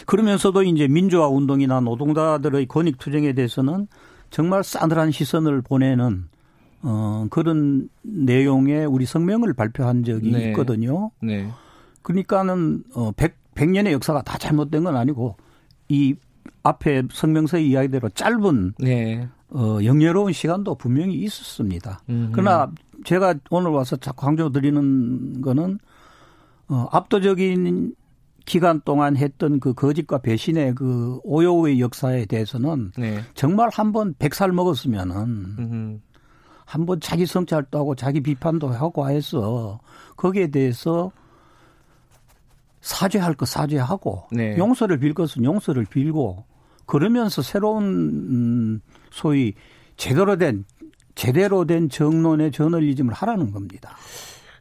그러면서도 0.07 0.65
이제 0.65 0.89
민주화 0.89 1.29
운동이나 1.29 1.79
노동자들의 1.79 2.67
권익 2.67 2.99
투쟁에 2.99 3.35
대해서는 3.35 3.87
정말 4.31 4.65
싸늘한 4.65 5.13
시선을 5.13 5.63
보내는 5.63 6.25
어 6.83 7.27
그런 7.31 7.89
내용의 8.03 8.87
우리 8.87 9.07
성명을 9.07 9.55
발표한 9.55 10.03
적이 10.03 10.33
네. 10.33 10.49
있거든요. 10.49 11.13
네. 11.23 11.49
그러니까는 12.03 12.83
어 12.95 13.13
100, 13.13 13.55
100년의 13.55 13.93
역사가 13.93 14.23
다 14.23 14.39
잘못된 14.39 14.83
건 14.83 14.97
아니고 14.97 15.37
이 15.89 16.17
앞에 16.63 17.03
성명서의 17.13 17.69
이야기대로 17.69 18.09
짧은 18.11 18.75
네. 18.79 19.29
어, 19.51 19.79
영예로운 19.83 20.33
시간도 20.33 20.75
분명히 20.77 21.15
있었습니다. 21.15 22.01
음흠. 22.09 22.31
그러나 22.33 22.71
제가 23.05 23.35
오늘 23.51 23.71
와서 23.71 23.97
자꾸 23.97 24.27
강조 24.27 24.51
드리는 24.51 25.41
거는 25.41 25.79
어, 26.69 26.87
압도적인 26.93 27.95
기간 28.45 28.81
동안 28.85 29.17
했던 29.17 29.61
그 29.61 29.75
거짓과 29.75 30.19
배신의 30.19 30.75
그 30.75 31.19
오요의 31.23 31.81
역사에 31.81 32.25
대해서는 32.27 32.93
네. 32.97 33.21
정말 33.35 33.69
한 33.73 33.93
번 33.93 34.15
백 34.19 34.35
살 34.35 34.53
먹었으면은 34.53 36.01
한 36.65 36.87
번 36.87 37.01
자기 37.01 37.25
성찰도 37.25 37.79
하고 37.79 37.95
자기 37.95 38.21
비판도 38.21 38.69
하고 38.69 39.09
해서 39.09 39.81
거기에 40.17 40.49
대해서 40.49 41.11
사죄할 42.81 43.35
것 43.35 43.49
사죄하고 43.49 44.25
네. 44.33 44.57
용서를 44.57 44.99
빌 44.99 45.15
것은 45.15 45.45
용서를 45.45 45.85
빌고 45.85 46.45
그러면서 46.87 47.43
새로운 47.43 47.85
음, 47.85 48.81
소위 49.11 49.55
제대로 49.97 50.37
된 50.37 50.65
제대로 51.15 51.65
된 51.65 51.89
정론의 51.89 52.53
저널리즘을 52.53 53.13
하라는 53.13 53.51
겁니다. 53.51 53.97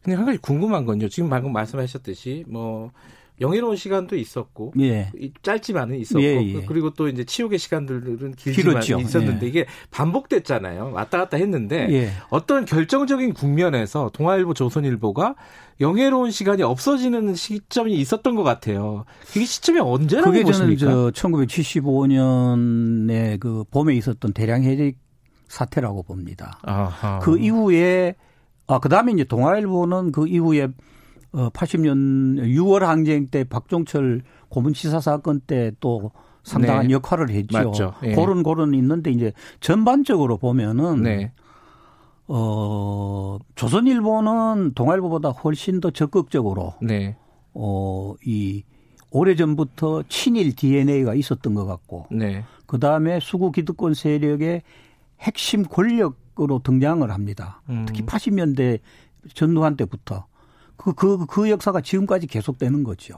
근데 0.02 0.16
한 0.16 0.26
가지 0.26 0.38
궁금한 0.40 0.86
건요. 0.86 1.08
지금 1.10 1.30
방금 1.30 1.54
말씀하셨듯이 1.54 2.46
뭐 2.48 2.92
영예로운 3.40 3.76
시간도 3.76 4.16
있었고 4.16 4.74
예. 4.80 5.12
짧지만은 5.44 6.00
있었고 6.00 6.24
예, 6.24 6.44
예. 6.44 6.66
그리고 6.66 6.90
또 6.92 7.08
이제 7.08 7.24
치욕의 7.24 7.60
시간들은 7.60 8.34
길지만 8.36 8.82
길었죠. 8.82 9.00
있었는데 9.00 9.46
예. 9.46 9.50
이게 9.50 9.66
반복됐잖아요. 9.92 10.92
왔다 10.94 11.20
갔다 11.20 11.38
했는데 11.38 11.88
예. 11.92 12.10
어떤 12.30 12.66
결정적인 12.66 13.34
국면에서 13.34 14.10
동아일보, 14.14 14.56
조선일보가 14.56 15.36
영예로운 15.80 16.32
시간이 16.32 16.64
없어지는 16.64 17.36
시점이 17.36 17.94
있었던 17.94 18.36
것 18.36 18.44
같아요. 18.44 19.06
그게 19.28 19.46
시점이 19.46 19.80
언제라고 19.80 20.32
그게 20.32 20.44
보십니까? 20.44 20.80
저는 20.80 21.12
저 21.14 21.30
1975년에 21.30 23.40
그 23.40 23.64
봄에 23.70 23.94
있었던 23.96 24.34
대량 24.34 24.64
해직 24.64 24.98
사태라고 25.48 26.04
봅니다. 26.04 26.60
아하. 26.64 27.20
그 27.20 27.38
이후에 27.38 28.16
아 28.66 28.80
그다음에 28.80 29.12
이제 29.14 29.24
동아일보는 29.24 30.12
그 30.12 30.28
이후에 30.28 30.70
어 31.32 31.50
80년 31.50 32.40
6월 32.56 32.80
항쟁 32.80 33.28
때 33.28 33.44
박종철 33.44 34.22
고문치사 34.50 35.02
사건 35.02 35.40
때 35.42 35.72
또 35.80 36.12
상당한 36.48 36.88
네. 36.88 36.94
역할을 36.94 37.30
했죠. 37.30 37.58
맞죠. 37.58 37.94
예. 38.04 38.16
그런 38.16 38.42
그런 38.42 38.74
있는데 38.74 39.12
이제 39.12 39.34
전반적으로 39.60 40.38
보면은 40.38 41.04
네. 41.04 41.34
어 42.28 43.38
조선일보는 43.56 44.74
동아일보보다 44.74 45.30
훨씬 45.30 45.82
더 45.82 45.92
적극적으로 45.92 46.74
네. 46.82 47.18
어이 47.54 48.64
오래전부터 49.12 50.04
친일 50.10 50.56
DNA가 50.56 51.16
있었던 51.16 51.54
것 51.54 51.66
같고 51.66 52.08
네. 52.12 52.44
그다음에 52.66 53.20
수구 53.22 53.52
기득권 53.52 53.94
세력의 53.94 54.62
핵심 55.20 55.64
권력으로 55.64 56.60
등장을 56.64 57.10
합니다. 57.12 57.62
음. 57.70 57.86
특히 57.88 58.06
80년대 58.06 58.80
전두환 59.34 59.76
때부터 59.76 60.26
그, 60.78 60.94
그, 60.94 61.26
그 61.26 61.50
역사가 61.50 61.82
지금까지 61.82 62.28
계속되는 62.28 62.84
거죠. 62.84 63.16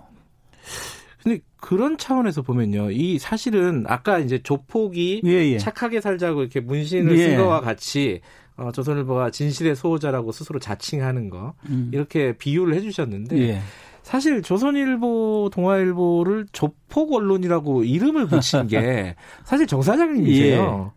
근데 1.21 1.39
그런 1.57 1.97
차원에서 1.97 2.41
보면요. 2.41 2.91
이 2.91 3.19
사실은 3.19 3.83
아까 3.87 4.19
이제 4.19 4.41
조폭이 4.41 5.21
예, 5.25 5.29
예. 5.29 5.57
착하게 5.57 6.01
살자고 6.01 6.41
이렇게 6.41 6.61
문신을 6.61 7.17
예. 7.17 7.23
쓴 7.23 7.37
거와 7.37 7.59
같이 7.59 8.21
어, 8.55 8.71
조선일보가 8.71 9.31
진실의 9.31 9.75
소호자라고 9.75 10.31
스스로 10.31 10.59
자칭하는 10.59 11.29
거 11.29 11.53
음. 11.69 11.91
이렇게 11.93 12.33
비유를 12.37 12.73
해주셨는데 12.75 13.37
예. 13.39 13.61
사실 14.01 14.41
조선일보, 14.41 15.51
동아일보를 15.53 16.47
조폭 16.51 17.13
언론이라고 17.13 17.83
이름을 17.83 18.27
붙인 18.27 18.67
게 18.67 19.15
사실 19.43 19.67
정 19.67 19.81
사장님이세요. 19.81 20.93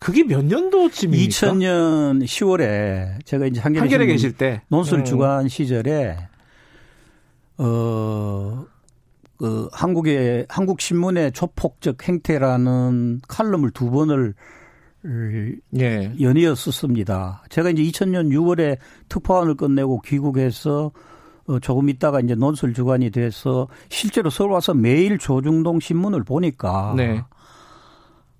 예. 0.00 0.04
그게 0.04 0.24
몇 0.24 0.44
년도쯤입니까? 0.44 1.30
2000년 1.30 2.24
10월에 2.24 3.24
제가 3.24 3.46
이제 3.46 3.60
한겨레, 3.60 3.80
한겨레 3.80 4.06
계실 4.06 4.32
때 4.32 4.62
논술 4.68 5.00
음. 5.00 5.04
주간 5.04 5.48
시절에 5.48 6.16
어. 7.58 8.66
그 9.40 9.70
한국의 9.72 10.44
한국 10.50 10.82
신문의 10.82 11.32
조폭적 11.32 12.06
행태라는 12.06 13.22
칼럼을 13.26 13.70
두 13.70 13.90
번을 13.90 14.34
예. 15.78 16.12
연이어 16.20 16.54
썼습니다. 16.54 17.42
제가 17.48 17.70
이제 17.70 17.82
2000년 17.82 18.28
6월에 18.34 18.76
특파원을 19.08 19.54
끝내고 19.54 20.02
귀국해서 20.02 20.92
어 21.46 21.58
조금 21.58 21.88
있다가 21.88 22.20
이제 22.20 22.34
논술 22.34 22.74
주간이 22.74 23.10
돼서 23.10 23.66
실제로 23.88 24.28
서울 24.28 24.50
와서 24.50 24.74
매일 24.74 25.16
조중동 25.16 25.80
신문을 25.80 26.22
보니까 26.22 26.92
네. 26.94 27.22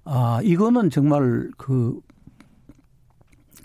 아, 0.04 0.40
이거는 0.42 0.90
정말 0.90 1.50
그, 1.57 2.00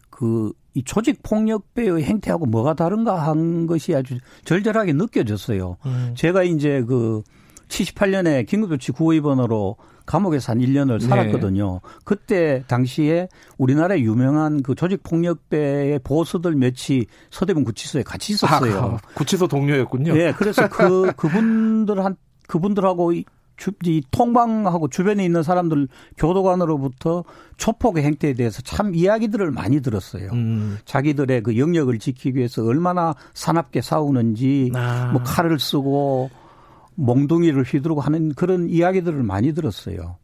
그, 0.09 0.51
이 0.73 0.83
조직 0.83 1.23
폭력배의 1.23 2.03
행태하고 2.03 2.45
뭐가 2.45 2.73
다른가 2.73 3.15
한 3.27 3.65
것이 3.65 3.95
아주 3.95 4.17
절절하게 4.43 4.93
느껴졌어요. 4.93 5.77
음. 5.85 6.13
제가 6.15 6.43
이제 6.43 6.83
그 6.83 7.23
78년에 7.69 8.45
긴급조치 8.45 8.91
구호위원으로 8.91 9.77
감옥에서 10.05 10.51
한 10.51 10.59
1년을 10.59 10.99
살았거든요. 11.01 11.73
네. 11.73 11.89
그때 12.03 12.63
당시에 12.67 13.27
우리나라의 13.57 14.03
유명한 14.03 14.61
그 14.61 14.75
조직 14.75 15.01
폭력배의 15.03 15.99
보수들 16.03 16.55
몇이 16.55 17.05
서대문 17.31 17.63
구치소에 17.63 18.03
같이 18.03 18.33
있었어요. 18.33 18.79
아, 18.79 18.97
구치소 19.15 19.47
동료였군요. 19.47 20.13
네, 20.13 20.31
그래서 20.33 20.67
그 20.69 21.11
그분들 21.15 22.03
한 22.03 22.15
그분들하고 22.47 23.13
주, 23.57 23.71
이 23.83 24.01
통방하고 24.11 24.89
주변에 24.89 25.23
있는 25.23 25.43
사람들 25.43 25.87
교도관으로부터 26.17 27.23
초폭의 27.57 28.03
행태에 28.03 28.33
대해서 28.33 28.61
참 28.61 28.95
이야기들을 28.95 29.51
많이 29.51 29.81
들었어요. 29.81 30.29
음. 30.33 30.77
자기들의 30.85 31.43
그 31.43 31.57
영역을 31.57 31.99
지키기 31.99 32.37
위해서 32.37 32.63
얼마나 32.63 33.15
사납게 33.33 33.81
싸우는지 33.81 34.71
아. 34.75 35.11
뭐 35.11 35.21
칼을 35.23 35.59
쓰고 35.59 36.29
몽둥이를 36.95 37.63
휘두르고 37.63 38.01
하는 38.01 38.33
그런 38.33 38.69
이야기들을 38.69 39.21
많이 39.23 39.53
들었어요. 39.53 40.17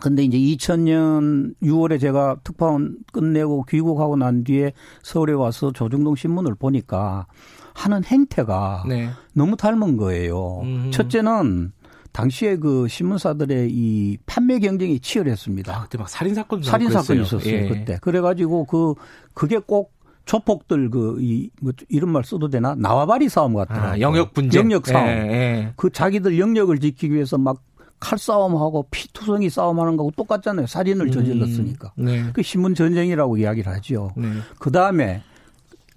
근데 0.00 0.24
이제 0.24 0.36
2000년 0.36 1.54
6월에 1.62 2.00
제가 2.00 2.36
특파원 2.42 2.96
끝내고 3.12 3.64
귀국하고 3.68 4.16
난 4.16 4.42
뒤에 4.42 4.72
서울에 5.02 5.32
와서 5.32 5.72
조중동 5.72 6.16
신문을 6.16 6.54
보니까 6.56 7.26
하는 7.74 8.02
행태가 8.04 8.84
네. 8.88 9.10
너무 9.32 9.56
닮은 9.56 9.96
거예요. 9.96 10.60
음. 10.62 10.90
첫째는 10.92 11.72
당시에 12.12 12.56
그 12.56 12.86
신문사들의 12.88 13.70
이 13.70 14.18
판매 14.26 14.58
경쟁이 14.58 15.00
치열했습니다. 15.00 15.74
아, 15.74 15.82
그때 15.84 15.98
막 15.98 16.08
살인 16.08 16.34
사건 16.34 16.62
살인 16.62 16.90
사건이 16.90 17.22
있었어요 17.22 17.52
예. 17.52 17.68
그때. 17.68 17.98
그래가지고 18.00 18.66
그 18.66 18.94
그게 19.34 19.58
꼭 19.58 19.92
조폭들 20.24 20.90
그이뭐 20.90 21.72
이런 21.88 22.10
말 22.10 22.22
써도 22.24 22.48
되나 22.48 22.74
나와바리 22.76 23.28
싸움 23.28 23.54
같더라고요. 23.54 23.90
아, 23.90 24.00
영역 24.00 24.34
분쟁, 24.34 24.62
영역 24.64 24.86
싸움. 24.86 25.06
예, 25.08 25.12
예. 25.12 25.72
그 25.76 25.90
자기들 25.90 26.38
영역을 26.38 26.78
지키기 26.80 27.14
위해서 27.14 27.38
막 27.38 27.62
칼싸움하고 27.98 28.86
피투성이 28.90 29.48
싸움하는 29.48 29.96
거하고 29.96 30.10
똑같잖아요. 30.16 30.66
살인을 30.66 31.06
음, 31.06 31.10
저질렀으니까. 31.12 31.92
네. 31.96 32.30
그 32.32 32.42
신문 32.42 32.74
전쟁이라고 32.74 33.38
이야기를 33.38 33.72
하죠. 33.74 34.10
네. 34.16 34.28
그 34.58 34.72
다음에 34.72 35.22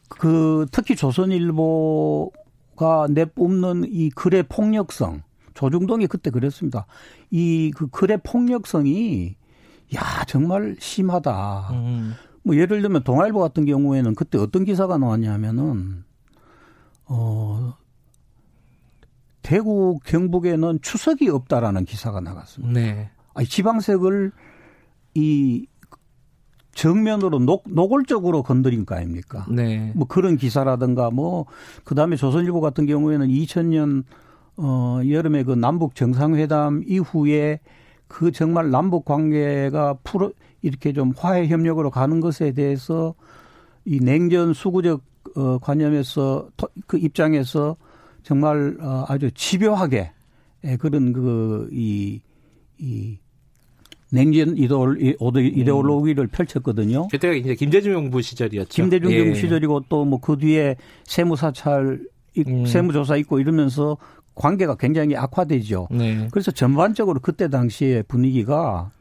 그 0.07 0.67
특히 0.71 0.95
조선일보가 0.95 2.29
내뿜는 3.09 3.85
이 3.89 4.11
글의 4.11 4.43
폭력성 4.43 5.23
조중동이 5.55 6.05
그때 6.07 6.29
그랬습니다. 6.29 6.85
이 7.31 7.71
그 7.75 7.87
글의 7.87 8.19
폭력성이 8.23 9.35
야 9.95 10.23
정말 10.27 10.75
심하다. 10.79 11.69
음. 11.71 12.13
뭐 12.43 12.55
예를 12.55 12.81
들면 12.83 13.03
동아일보 13.03 13.39
같은 13.39 13.65
경우에는 13.65 14.13
그때 14.13 14.37
어떤 14.37 14.65
기사가 14.65 14.97
나왔냐면은 14.99 16.03
어 17.05 17.73
대구 19.41 19.99
경북에는 20.05 20.79
추석이 20.81 21.29
없다라는 21.29 21.85
기사가 21.85 22.19
나갔습니다. 22.19 22.73
네. 22.73 23.09
아니 23.33 23.47
지방색을 23.47 24.31
이 25.15 25.67
정면으로 26.73 27.39
녹, 27.39 27.63
노골적으로 27.67 28.43
건드린 28.43 28.85
거 28.85 28.95
아닙니까? 28.95 29.45
네. 29.49 29.91
뭐 29.95 30.07
그런 30.07 30.35
기사라든가 30.35 31.09
뭐 31.09 31.45
그다음에 31.83 32.15
조선일보 32.15 32.59
같은 32.59 32.85
경우에는 32.85 33.27
2000년 33.27 34.03
어, 34.57 35.01
여름에 35.07 35.43
그 35.43 35.51
남북 35.53 35.95
정상회담 35.95 36.83
이후에 36.87 37.59
그 38.07 38.31
정말 38.31 38.69
남북 38.71 39.05
관계가 39.05 39.97
풀어 40.03 40.31
이렇게 40.61 40.93
좀 40.93 41.13
화해 41.15 41.47
협력으로 41.47 41.89
가는 41.91 42.19
것에 42.19 42.53
대해서 42.53 43.15
이 43.83 43.99
냉전 43.99 44.53
수구적 44.53 45.01
어, 45.35 45.57
관념에서 45.59 46.49
그 46.87 46.97
입장에서 46.97 47.75
정말 48.23 48.77
어, 48.81 49.05
아주 49.07 49.31
집요하게 49.31 50.11
예, 50.63 50.77
그런 50.77 51.13
그이이 51.13 52.21
이 52.79 53.17
냉전 54.11 54.55
이데올로기를 54.57 56.23
음. 56.23 56.29
펼쳤거든요. 56.31 57.07
그때가 57.09 57.33
이제 57.33 57.53
김대중 57.55 57.93
정부 57.93 58.21
시절이었죠. 58.21 58.69
김대중 58.69 59.11
예. 59.11 59.17
정부 59.19 59.35
시절이고 59.35 59.81
또 59.89 60.05
뭐 60.05 60.19
그 60.19 60.37
뒤에 60.37 60.77
세무사찰 61.03 61.99
음. 62.47 62.65
세무조사 62.65 63.17
있고 63.17 63.39
이러면서 63.39 63.97
관계가 64.35 64.75
굉장히 64.75 65.15
악화되죠. 65.15 65.87
네. 65.91 66.27
그래서 66.31 66.51
전반적으로 66.51 67.19
그때 67.19 67.49
당시의 67.49 68.03
분위기가 68.03 68.91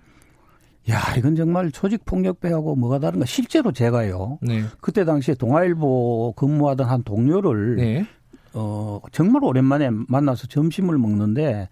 야, 0.90 1.00
이건 1.16 1.34
정말 1.34 1.70
조직 1.72 2.04
폭력배하고 2.04 2.76
뭐가 2.76 2.98
다른가. 2.98 3.24
실제로 3.26 3.72
제가요. 3.72 4.38
네. 4.42 4.64
그때 4.80 5.04
당시에 5.04 5.34
동아일보 5.34 6.34
근무하던 6.36 6.86
한 6.86 7.02
동료를 7.02 7.76
네. 7.76 8.06
어, 8.52 9.00
정말 9.10 9.42
오랜만에 9.44 9.90
만나서 9.90 10.46
점심을 10.46 10.98
먹는데 10.98 11.68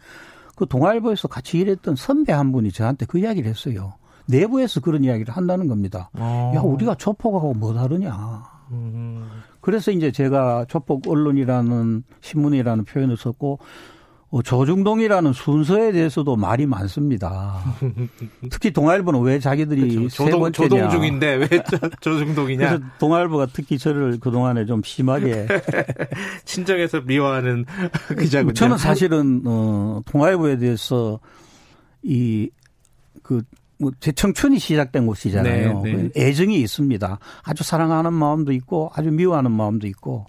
그 0.57 0.66
동아일보에서 0.66 1.29
같이 1.29 1.59
일했던 1.59 1.96
선배 1.96 2.33
한 2.33 2.53
분이 2.53 2.72
저한테 2.72 3.07
그 3.07 3.18
이야기를 3.18 3.48
했어요. 3.48 3.94
내부에서 4.27 4.81
그런 4.81 5.05
이야기를 5.05 5.35
한다는 5.35 5.66
겁니다. 5.68 6.11
아. 6.14 6.53
야, 6.55 6.61
우리가 6.61 6.94
조폭하고 6.94 7.55
뭐 7.55 7.75
다르냐. 7.75 8.42
음. 8.72 9.28
그래서 9.61 9.90
이제 9.90 10.11
제가 10.11 10.64
조폭 10.68 11.06
언론이라는 11.08 12.02
신문이라는 12.20 12.85
표현을 12.85 13.16
썼고 13.16 13.58
어, 14.32 14.40
조중동이라는 14.40 15.35
순서에 15.35 15.92
대해서도 15.92 16.37
말이 16.37 16.64
많습니다. 16.64 17.62
특히 18.50 18.70
동아일보는 18.70 19.20
왜 19.20 19.38
자기들이 19.38 19.94
그렇죠. 19.94 20.08
세 20.08 20.24
조동, 20.24 20.40
번째냐. 20.40 20.68
조동 20.68 20.90
중인데 20.90 21.35
왜 21.35 21.48
조중동이냐. 22.00 22.68
그래서 22.70 22.85
동아일보가 22.98 23.48
특히 23.52 23.76
저를 23.76 24.18
그동안에 24.18 24.64
좀 24.64 24.82
심하게 24.82 25.46
친정에서 26.46 27.02
미워하는 27.02 27.66
기자군요. 28.18 28.54
저는 28.54 28.78
사실은 28.78 29.42
어, 29.44 30.00
동아일보에 30.06 30.56
대해서 30.56 31.20
이그 32.02 32.50
뭐 33.28 33.40
제 34.01 34.12
청춘이 34.12 34.59
시작된 34.59 35.07
곳이잖아요. 35.07 35.81
네, 35.83 35.92
네. 35.92 36.11
애정이 36.16 36.61
있습니다. 36.61 37.18
아주 37.42 37.64
사랑하는 37.64 38.12
마음도 38.12 38.53
있고 38.53 38.90
아주 38.95 39.11
미워하는 39.11 39.51
마음도 39.51 39.87
있고 39.87 40.27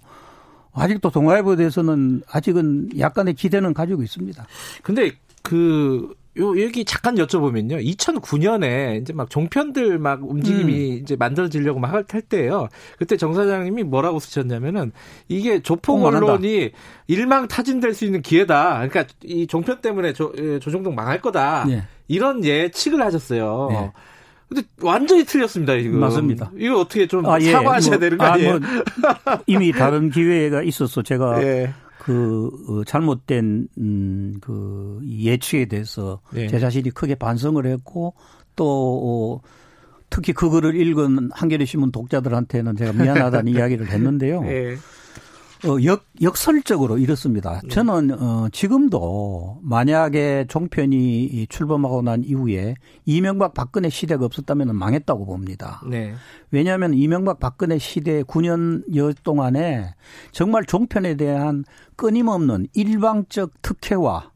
아직도 0.72 1.10
동아일보에 1.10 1.56
대해서는 1.56 2.22
아직은 2.30 2.98
약간의 2.98 3.34
기대는 3.34 3.74
가지고 3.74 4.02
있습니다. 4.02 4.44
근데 4.82 5.12
그, 5.42 6.14
요, 6.38 6.62
여기 6.62 6.84
잠깐 6.84 7.14
여쭤보면요. 7.14 7.84
2009년에 7.96 9.00
이제 9.00 9.12
막 9.12 9.30
종편들 9.30 9.98
막 9.98 10.20
움직임이 10.22 10.92
음. 10.92 10.98
이제 11.02 11.16
만들어지려고 11.16 11.80
막 11.80 11.94
할 11.94 12.22
때예요. 12.22 12.68
그때 12.98 13.16
정 13.16 13.34
사장님이 13.34 13.84
뭐라고 13.84 14.18
쓰셨냐면은 14.18 14.92
이게 15.28 15.60
조폭 15.60 16.04
언론이 16.04 16.72
일망 17.06 17.46
타진될 17.48 17.94
수 17.94 18.04
있는 18.04 18.20
기회다. 18.20 18.86
그러니까 18.88 19.04
이 19.22 19.46
종편 19.46 19.80
때문에 19.80 20.12
조, 20.12 20.32
예, 20.38 20.58
조정동 20.58 20.94
망할 20.94 21.20
거다. 21.20 21.64
네. 21.66 21.84
이런 22.08 22.44
예측을 22.44 23.00
하셨어요. 23.00 23.68
네. 23.70 23.92
근데 24.48 24.62
완전히 24.82 25.24
틀렸습니다, 25.24 25.74
이거. 25.74 25.96
맞습니다. 25.98 26.50
이거 26.58 26.80
어떻게 26.80 27.06
좀 27.06 27.24
아, 27.26 27.40
예. 27.40 27.52
사과하셔야 27.52 27.96
뭐, 27.96 28.00
되는 28.00 28.18
거 28.18 28.24
아, 28.24 28.32
아니에요? 28.32 28.54
아, 28.54 28.58
뭐, 29.24 29.38
이미 29.46 29.72
다른 29.72 30.10
기회가 30.10 30.62
있었어. 30.62 31.02
제가 31.02 31.42
예. 31.46 31.72
그 31.98 32.50
어, 32.68 32.84
잘못된 32.84 33.68
음, 33.78 34.38
그 34.40 35.00
예측에 35.04 35.66
대해서 35.66 36.20
예. 36.34 36.48
제 36.48 36.58
자신이 36.58 36.90
크게 36.90 37.14
반성을 37.14 37.64
했고 37.66 38.14
또 38.56 39.40
어, 39.42 39.48
특히 40.10 40.32
그거를 40.32 40.76
읽은 40.76 41.30
한겨레 41.32 41.64
신문 41.64 41.90
독자들한테는 41.92 42.76
제가 42.76 42.92
미안하다는 42.92 43.48
이야기를 43.54 43.88
했는데요. 43.88 44.42
예. 44.46 44.76
어, 45.66 45.82
역, 45.84 46.04
역설적으로 46.20 46.98
이렇습니다. 46.98 47.60
네. 47.62 47.68
저는, 47.68 48.10
어, 48.20 48.48
지금도 48.52 49.60
만약에 49.62 50.46
종편이 50.48 51.46
출범하고 51.48 52.02
난 52.02 52.22
이후에 52.22 52.74
이명박 53.06 53.54
박근혜 53.54 53.88
시대가 53.88 54.26
없었다면 54.26 54.76
망했다고 54.76 55.24
봅니다. 55.24 55.82
네. 55.88 56.14
왜냐하면 56.50 56.92
이명박 56.94 57.40
박근혜 57.40 57.78
시대 57.78 58.22
9년여 58.22 59.14
동안에 59.22 59.94
정말 60.32 60.64
종편에 60.64 61.16
대한 61.16 61.64
끊임없는 61.96 62.68
일방적 62.74 63.62
특혜와 63.62 64.30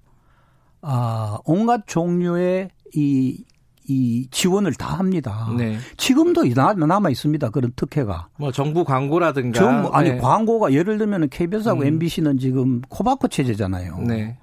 아, 0.80 1.38
온갖 1.44 1.82
종류의 1.86 2.70
이 2.94 3.44
이 3.88 4.28
지원을 4.30 4.74
다 4.74 4.98
합니다. 4.98 5.48
네. 5.56 5.78
지금도 5.96 6.44
남아 6.86 7.08
있습니다. 7.10 7.50
그런 7.50 7.72
특혜가. 7.74 8.28
뭐 8.36 8.52
정부 8.52 8.84
광고라든가. 8.84 9.58
정부 9.58 9.88
아니 9.88 10.10
네. 10.10 10.18
광고가 10.18 10.72
예를 10.72 10.98
들면 10.98 11.30
KBS하고 11.30 11.80
음. 11.80 11.86
MBC는 11.86 12.38
지금 12.38 12.82
코바코 12.88 13.28
체제잖아요. 13.28 13.98
네. 14.06 14.36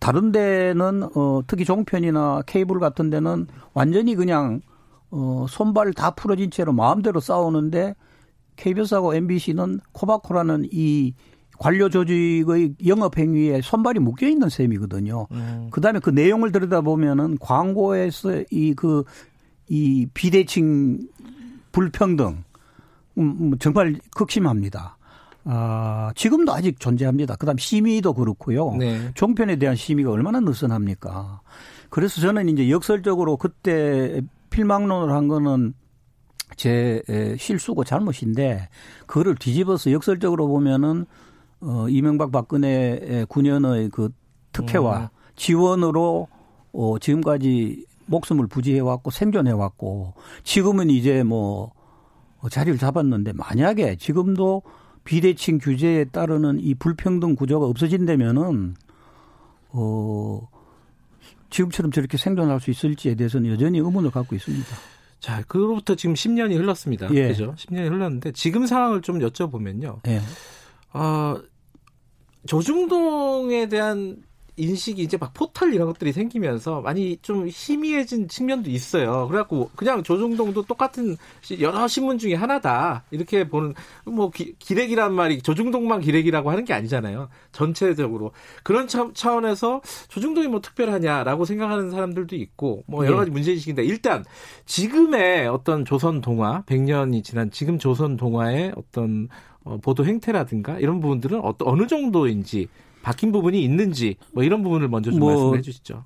다른 0.00 0.30
데는 0.30 1.08
어 1.14 1.40
특히 1.46 1.64
종편이나 1.64 2.42
케이블 2.46 2.78
같은 2.78 3.10
데는 3.10 3.46
완전히 3.72 4.14
그냥 4.14 4.60
어 5.10 5.46
손발 5.48 5.92
다 5.94 6.10
풀어진 6.10 6.50
채로 6.50 6.72
마음대로 6.72 7.20
싸우는데 7.20 7.94
KBS하고 8.56 9.14
MBC는 9.14 9.80
코바코라는 9.92 10.68
이 10.72 11.14
관료 11.58 11.88
조직의 11.88 12.74
영업 12.86 13.18
행위에 13.18 13.60
손발이 13.60 13.98
묶여 13.98 14.26
있는 14.28 14.48
셈이거든요. 14.48 15.26
음. 15.32 15.68
그다음에 15.70 15.98
그 15.98 16.10
내용을 16.10 16.52
들여다보면은 16.52 17.38
광고에서 17.40 18.42
이 18.50 18.74
그이 18.74 18.74
그, 18.74 19.04
이 19.68 20.06
비대칭 20.14 21.08
불평등 21.72 22.44
음, 23.18 23.36
음, 23.40 23.58
정말 23.58 23.98
극심합니다. 24.14 24.96
아, 25.44 26.12
지금도 26.14 26.52
아직 26.52 26.78
존재합니다. 26.78 27.36
그다음 27.36 27.56
심의도 27.58 28.12
그렇고요. 28.12 28.74
네. 28.78 29.10
종편에 29.14 29.56
대한 29.56 29.76
심의가 29.76 30.10
얼마나 30.10 30.40
느슨합니까? 30.40 31.40
그래서 31.90 32.20
저는 32.20 32.48
이제 32.48 32.70
역설적으로 32.70 33.36
그때 33.36 34.20
필망론을 34.50 35.14
한 35.14 35.26
거는 35.26 35.74
제 36.56 37.02
실수고 37.38 37.84
잘못인데 37.84 38.68
그거를 39.06 39.36
뒤집어서 39.36 39.90
역설적으로 39.92 40.48
보면은 40.48 41.06
어, 41.60 41.86
이명박 41.88 42.30
박근혜 42.30 43.24
9년의 43.28 43.90
그 43.90 44.10
특혜와 44.52 45.00
음. 45.00 45.08
지원으로 45.36 46.28
어, 46.72 46.98
지금까지 46.98 47.84
목숨을 48.06 48.46
부지해 48.46 48.80
왔고 48.80 49.10
생존해 49.10 49.52
왔고 49.52 50.14
지금은 50.42 50.90
이제 50.90 51.22
뭐 51.22 51.72
자리를 52.50 52.78
잡았는데 52.78 53.32
만약에 53.32 53.96
지금도 53.96 54.62
비대칭 55.04 55.58
규제에 55.58 56.04
따르는 56.04 56.60
이 56.60 56.74
불평등 56.74 57.34
구조가 57.34 57.66
없어진다면은 57.66 58.74
어 59.70 60.48
지금처럼 61.50 61.92
저렇게 61.92 62.16
생존할 62.16 62.60
수 62.60 62.70
있을지에 62.70 63.14
대해서는 63.14 63.50
여전히 63.50 63.78
의문을 63.78 64.10
갖고 64.10 64.36
있습니다. 64.36 64.66
자, 65.20 65.42
그로부터 65.48 65.94
지금 65.94 66.14
10년이 66.14 66.56
흘렀습니다. 66.56 67.08
예. 67.14 67.28
그죠? 67.28 67.54
10년이 67.56 67.90
흘렀는데 67.90 68.32
지금 68.32 68.66
상황을 68.66 69.02
좀 69.02 69.18
여쭤보면요. 69.18 69.98
예. 70.08 70.20
어, 70.92 71.36
조중동에 72.46 73.68
대한 73.68 74.22
인식이 74.58 75.02
이제 75.02 75.16
막 75.16 75.32
포털 75.32 75.72
이런 75.72 75.86
것들이 75.86 76.12
생기면서 76.12 76.80
많이 76.80 77.16
좀 77.22 77.48
희미해진 77.48 78.28
측면도 78.28 78.70
있어요. 78.70 79.28
그래갖고 79.28 79.70
그냥 79.76 80.02
조중동도 80.02 80.64
똑같은 80.64 81.16
여러 81.60 81.86
신문 81.88 82.18
중에 82.18 82.34
하나다 82.34 83.04
이렇게 83.10 83.48
보는 83.48 83.74
뭐 84.04 84.30
기, 84.30 84.54
기렉이란 84.58 85.14
말이 85.14 85.40
조중동만 85.40 86.00
기렉이라고 86.00 86.50
하는 86.50 86.64
게 86.64 86.74
아니잖아요. 86.74 87.28
전체적으로 87.52 88.32
그런 88.64 88.88
차, 88.88 89.08
차원에서 89.14 89.80
조중동이 90.08 90.48
뭐 90.48 90.60
특별하냐라고 90.60 91.44
생각하는 91.44 91.90
사람들도 91.90 92.34
있고 92.36 92.82
뭐 92.86 93.04
여러 93.04 93.14
네. 93.14 93.18
가지 93.20 93.30
문제의식인데 93.30 93.84
일단 93.84 94.24
지금의 94.66 95.46
어떤 95.46 95.84
조선 95.84 96.20
동화 96.20 96.62
100년이 96.66 97.22
지난 97.22 97.50
지금 97.50 97.78
조선 97.78 98.16
동화의 98.16 98.72
어떤 98.76 99.28
어, 99.28 99.47
보도 99.82 100.04
행태라든가 100.04 100.78
이런 100.78 101.00
부분들은 101.00 101.40
어, 101.40 101.54
어느 101.60 101.86
정도인지 101.86 102.68
바뀐 103.02 103.32
부분이 103.32 103.62
있는지 103.62 104.16
뭐 104.32 104.42
이런 104.42 104.62
부분을 104.62 104.88
먼저 104.88 105.10
좀 105.10 105.20
뭐, 105.20 105.32
말씀해 105.32 105.62
주시죠. 105.62 106.04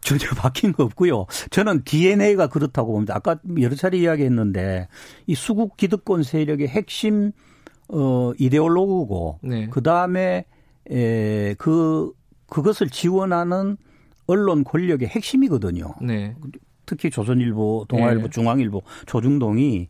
전혀 0.00 0.24
바뀐 0.36 0.72
거 0.72 0.84
없고요. 0.84 1.26
저는 1.50 1.82
DNA가 1.84 2.48
그렇다고 2.48 2.92
봅니다. 2.92 3.14
아까 3.16 3.38
여러 3.60 3.74
차례 3.74 3.98
이야기했는데 3.98 4.88
이 5.26 5.34
수국 5.34 5.76
기득권 5.76 6.22
세력의 6.22 6.68
핵심 6.68 7.32
어 7.88 8.32
이데올로그고 8.38 9.38
네. 9.42 9.68
그다음에 9.68 10.46
에 10.90 11.54
그 11.58 12.12
그것을 12.52 12.90
지원하는 12.90 13.76
언론 14.26 14.62
권력의 14.62 15.08
핵심이거든요. 15.08 15.94
네. 16.02 16.34
특히 16.84 17.10
조선일보, 17.10 17.86
동아일보, 17.88 18.24
네. 18.24 18.30
중앙일보, 18.30 18.82
조중동이 19.06 19.88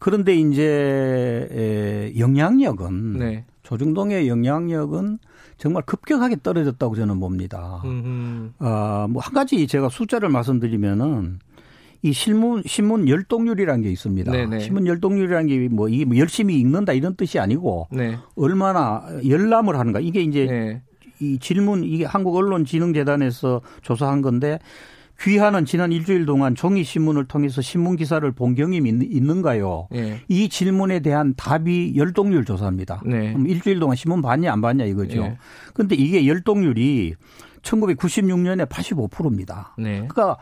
그런데 0.00 0.34
이제 0.34 2.12
영향력은 2.18 3.18
네. 3.18 3.44
조중동의 3.62 4.26
영향력은 4.28 5.18
정말 5.58 5.82
급격하게 5.84 6.38
떨어졌다고 6.42 6.96
저는 6.96 7.20
봅니다. 7.20 7.82
아, 8.58 9.06
뭐 9.08 9.22
한 9.22 9.32
가지 9.34 9.66
제가 9.66 9.88
숫자를 9.90 10.28
말씀드리면은 10.30 11.38
이 12.02 12.14
신문 12.14 12.62
신문 12.64 13.06
열동률이라는 13.08 13.82
게 13.82 13.90
있습니다. 13.90 14.32
네네. 14.32 14.60
신문 14.60 14.86
열동률이라는 14.86 15.46
게 15.46 15.68
뭐 15.68 15.88
이게 15.90 16.06
뭐 16.06 16.16
열심히 16.16 16.58
읽는다 16.58 16.94
이런 16.94 17.14
뜻이 17.14 17.38
아니고 17.38 17.88
네. 17.92 18.16
얼마나 18.36 19.04
열람을 19.28 19.78
하는가 19.78 20.00
이게 20.00 20.22
이제 20.22 20.46
네. 20.46 20.82
이 21.20 21.38
질문 21.38 21.84
이게 21.84 22.06
한국 22.06 22.34
언론진흥재단에서 22.36 23.60
조사한 23.82 24.22
건데 24.22 24.58
귀하는 25.20 25.66
지난 25.66 25.92
일주일 25.92 26.24
동안 26.24 26.54
종이 26.54 26.82
신문을 26.82 27.26
통해서 27.26 27.60
신문 27.60 27.96
기사를 27.96 28.30
본 28.32 28.54
경험이 28.54 28.88
있는가요? 28.88 29.88
네. 29.90 30.20
이 30.28 30.48
질문에 30.48 31.00
대한 31.00 31.34
답이 31.36 31.94
열동률 31.96 32.44
조사입니다. 32.46 33.02
네. 33.04 33.32
그럼 33.32 33.46
일주일 33.46 33.80
동안 33.80 33.96
신문 33.96 34.22
봤냐 34.22 34.50
안 34.50 34.60
봤냐 34.62 34.84
이거죠. 34.86 35.22
네. 35.22 35.38
근데 35.74 35.94
이게 35.94 36.26
열동률이 36.26 37.14
1996년에 37.62 38.66
85%입니다. 38.66 39.74
네. 39.78 40.06
그러니까 40.08 40.38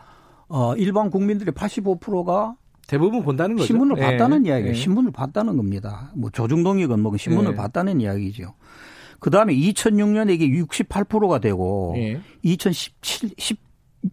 어 0.47 0.73
일반 0.75 1.09
국민들의 1.09 1.53
85%가 1.53 2.55
대부분 2.87 3.21
본다는 3.21 3.57
거죠. 3.57 3.67
신문을 3.67 3.97
네. 3.97 4.01
봤다는 4.01 4.45
이야기예요. 4.45 4.73
네. 4.73 4.79
신문을 4.79 5.11
봤다는 5.11 5.57
겁니다. 5.57 6.11
뭐 6.15 6.29
조중동이건 6.29 7.01
뭐 7.01 7.15
신문을 7.17 7.51
네. 7.51 7.57
봤다는 7.57 7.99
이야기죠. 7.99 8.53
그 9.19 9.29
다음에 9.29 9.53
2006년에 9.53 10.31
이게 10.31 10.47
68%가 10.47 11.39
되고 11.39 11.91
네. 11.97 12.21
2017, 12.43 13.31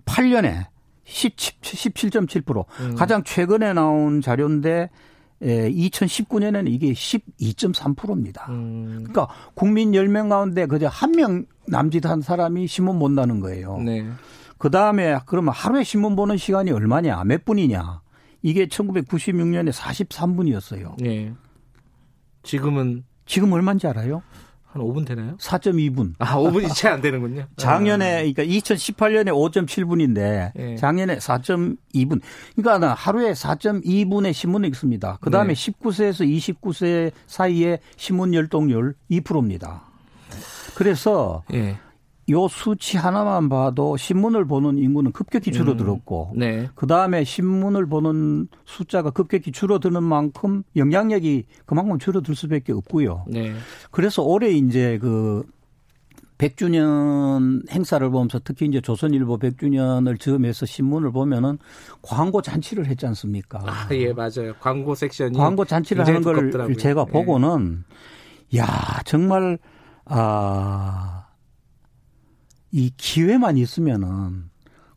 8년에 0.05 0.66
17.7% 1.07 2.64
음. 2.81 2.94
가장 2.96 3.22
최근에 3.25 3.72
나온 3.72 4.20
자료인데 4.20 4.90
예, 5.42 5.70
2019년에는 5.70 6.68
이게 6.68 6.92
12.3%입니다. 6.92 8.46
음. 8.49 9.05
그러니까 9.05 9.29
국민 9.55 9.92
10명 9.92 10.29
가운데 10.31 10.66
그저 10.66 10.88
한 10.88 11.12
명 11.12 11.44
남짓한 11.68 12.22
사람이 12.22 12.66
신문 12.68 12.99
본다는 12.99 13.40
거예요. 13.40 13.79
네. 13.79 14.07
그 14.59 14.70
다음에 14.70 15.18
그러면 15.27 15.53
하루에 15.53 15.83
신문 15.85 16.16
보는 16.16 16.37
시간이 16.37 16.70
얼마냐, 16.70 17.22
몇 17.25 17.44
분이냐. 17.44 18.01
이게 18.42 18.66
1996년에 18.66 19.72
43분이었어요. 19.72 20.94
네. 21.03 21.33
지금은 22.44 23.05
지금 23.27 23.53
얼마인지 23.53 23.87
알아요? 23.88 24.22
한 24.76 24.84
5분 24.84 25.06
되나요? 25.06 25.36
4.2분. 25.38 26.14
아, 26.18 26.36
5분이 26.36 26.74
채 26.74 26.88
안 26.88 27.00
되는군요. 27.00 27.46
작년에, 27.56 28.30
그러니까 28.32 28.42
2018년에 28.44 29.28
5.7분인데 29.28 30.52
네. 30.54 30.76
작년에 30.76 31.16
4.2분. 31.18 32.20
그러니까 32.54 32.94
하루에 32.94 33.32
4.2분의 33.32 34.32
신문을 34.32 34.68
읽습니다. 34.70 35.18
그 35.20 35.30
다음에 35.30 35.54
네. 35.54 35.72
19세에서 35.72 36.54
29세 36.60 37.12
사이에 37.26 37.78
신문 37.96 38.34
열동률 38.34 38.94
2%입니다. 39.10 39.82
그래서 40.74 41.42
네. 41.48 41.78
요 42.30 42.48
수치 42.48 42.96
하나만 42.96 43.48
봐도 43.48 43.96
신문을 43.96 44.46
보는 44.46 44.78
인구는 44.78 45.12
급격히 45.12 45.52
줄어들었고, 45.52 46.32
음, 46.34 46.38
네. 46.38 46.68
그 46.74 46.86
다음에 46.86 47.22
신문을 47.22 47.86
보는 47.86 48.48
숫자가 48.64 49.10
급격히 49.10 49.52
줄어드는 49.52 50.02
만큼 50.02 50.64
영향력이 50.74 51.44
그만큼 51.66 51.98
줄어들 51.98 52.34
수밖에 52.34 52.72
없고요. 52.72 53.26
네. 53.28 53.52
그래서 53.90 54.22
올해 54.22 54.50
이제 54.50 54.98
그 55.00 55.44
100주년 56.38 57.70
행사를 57.70 58.08
보면서 58.10 58.40
특히 58.42 58.66
이제 58.66 58.80
조선일보 58.80 59.38
100주년을 59.38 60.20
즈음해서 60.20 60.66
신문을 60.66 61.12
보면은 61.12 61.58
광고 62.02 62.42
잔치를 62.42 62.86
했지 62.86 63.06
않습니까? 63.06 63.60
아, 63.64 63.88
예, 63.92 64.12
맞아요. 64.12 64.52
광고 64.60 64.94
섹션이 64.94 65.36
광고 65.36 65.64
잔치를 65.64 66.06
하는 66.06 66.22
걸 66.22 66.34
두껍더라고요. 66.34 66.76
제가 66.76 67.04
예. 67.08 67.12
보고는 67.12 67.84
야, 68.56 68.66
정말 69.04 69.58
아 70.04 71.25
이 72.76 72.90
기회만 72.96 73.56
있으면은 73.56 74.50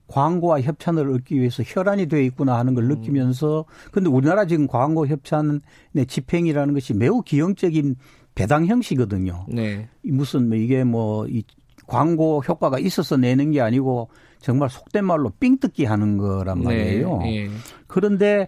광고와 0.07 0.61
협찬을 0.61 1.11
얻기 1.13 1.35
위해서 1.35 1.63
혈안이 1.65 2.07
되어 2.07 2.21
있구나 2.21 2.57
하는 2.57 2.73
걸 2.73 2.85
음. 2.85 2.89
느끼면서 2.89 3.65
근데 3.91 4.09
우리나라 4.09 4.45
지금 4.45 4.67
광고 4.67 5.07
협찬의 5.07 5.61
집행이라는 6.07 6.73
것이 6.73 6.93
매우 6.93 7.21
기형적인 7.21 7.95
배당 8.35 8.65
형식이거든요. 8.65 9.45
네. 9.49 9.87
무슨 10.03 10.49
뭐 10.49 10.57
이게 10.57 10.83
뭐 10.83 11.25
이 11.27 11.43
광고 11.89 12.41
효과가 12.47 12.79
있어서 12.79 13.17
내는 13.17 13.51
게 13.51 13.59
아니고 13.61 14.09
정말 14.39 14.69
속된 14.69 15.03
말로 15.03 15.31
삥 15.39 15.59
뜯기 15.59 15.85
하는 15.85 16.17
거란 16.17 16.59
네. 16.59 16.63
말이에요. 16.63 17.17
네. 17.17 17.47
네. 17.47 17.49
그런데 17.87 18.47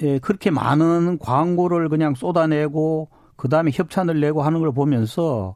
예, 0.00 0.18
그렇게 0.20 0.50
많은 0.50 1.18
광고를 1.18 1.88
그냥 1.88 2.14
쏟아내고 2.14 3.08
그 3.36 3.48
다음에 3.48 3.72
협찬을 3.74 4.20
내고 4.20 4.42
하는 4.42 4.60
걸 4.60 4.72
보면서 4.72 5.54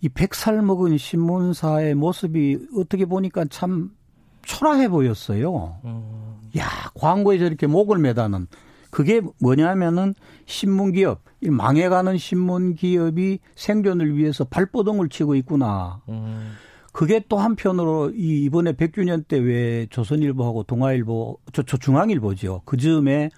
이 0.00 0.08
백살 0.08 0.62
먹은 0.62 0.96
신문사의 0.96 1.94
모습이 1.94 2.58
어떻게 2.76 3.04
보니까 3.04 3.44
참 3.50 3.90
초라해 4.42 4.88
보였어요. 4.88 5.76
음. 5.84 6.36
야, 6.56 6.66
광고에 6.94 7.38
저렇게 7.38 7.66
목을 7.66 7.98
매다는 7.98 8.46
그게 8.90 9.20
뭐냐면은 9.40 10.14
신문 10.46 10.92
기업, 10.92 11.20
망해가는 11.42 12.16
신문 12.16 12.74
기업이 12.74 13.40
생존을 13.54 14.16
위해서 14.16 14.44
발버둥을 14.44 15.08
치고 15.08 15.34
있구나. 15.34 16.00
음. 16.08 16.54
그게 16.92 17.22
또 17.28 17.38
한편으로 17.38 18.10
이 18.14 18.42
이번에 18.44 18.72
100주년 18.72 19.28
때 19.28 19.38
왜 19.38 19.86
조선일보하고 19.90 20.62
동아일보, 20.64 21.38
저, 21.52 21.62
저 21.62 21.76
중앙일보죠. 21.76 22.62
그 22.64 22.76
즈음에 22.76 23.30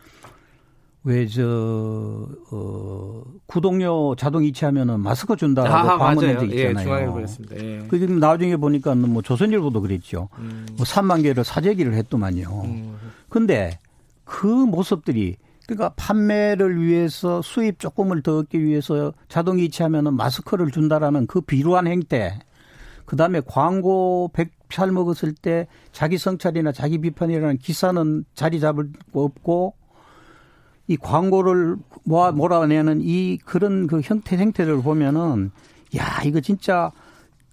왜저 1.03 2.29
어, 2.51 3.23
구독료 3.47 4.15
자동 4.17 4.45
이체하면은 4.45 5.01
마스크 5.01 5.35
준다라고 5.35 5.91
아, 5.91 5.99
광고 5.99 6.21
낸적 6.21 6.51
있잖아요. 6.51 6.79
예, 6.79 6.83
중앙일보였습니다. 6.83 7.57
예. 7.57 7.87
그 7.89 7.99
지금 7.99 8.19
나중에 8.19 8.57
보니까 8.57 8.95
뭐 8.95 9.23
조선일보도 9.23 9.81
그랬죠. 9.81 10.29
음. 10.39 10.67
뭐 10.77 10.85
3만 10.85 11.23
개를 11.23 11.43
사재기를 11.43 11.95
했더만요. 11.95 12.63
음. 12.65 12.99
근데 13.29 13.79
그 14.25 14.47
모습들이 14.47 15.37
그러니까 15.67 15.95
판매를 15.97 16.83
위해서 16.83 17.41
수입 17.43 17.79
조금을 17.79 18.23
더 18.23 18.39
얻기 18.39 18.63
위해서 18.63 19.13
자동 19.29 19.59
이체하면은 19.59 20.15
마스크를 20.15 20.71
준다라는 20.71 21.27
그 21.27 21.41
비루한 21.41 21.87
행태. 21.87 22.39
그다음에 23.07 23.41
광고 23.45 24.31
100살 24.35 24.91
먹었을 24.93 25.33
때 25.35 25.67
자기 25.93 26.19
성찰이나 26.19 26.73
자기 26.73 26.99
비판이라는 26.99 27.59
기사는 27.59 28.25
자리 28.35 28.61
잡을 28.61 28.91
거 29.13 29.23
없고 29.23 29.75
이 30.91 30.97
광고를 30.97 31.77
모아 32.03 32.33
몰아내는 32.33 32.99
이 33.01 33.39
그런 33.45 33.87
그 33.87 34.01
형태 34.01 34.37
행태를 34.37 34.83
보면은 34.83 35.53
야 35.97 36.21
이거 36.25 36.41
진짜 36.41 36.91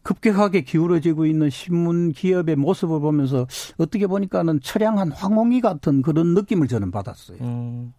급격하게 0.02 0.62
기울어지고 0.62 1.28
있는 1.28 1.52
신문 1.52 2.14
기업의 2.14 2.56
모습을 2.56 3.00
보면서 3.00 3.46
어떻게 3.78 4.08
보니까는 4.08 4.60
처량한 4.62 5.12
황몽이 5.12 5.62
같은 5.62 6.02
그런 6.02 6.34
느낌을 6.34 6.68
저는 6.68 6.90
받았어요. 6.90 7.38
음. 7.42 7.94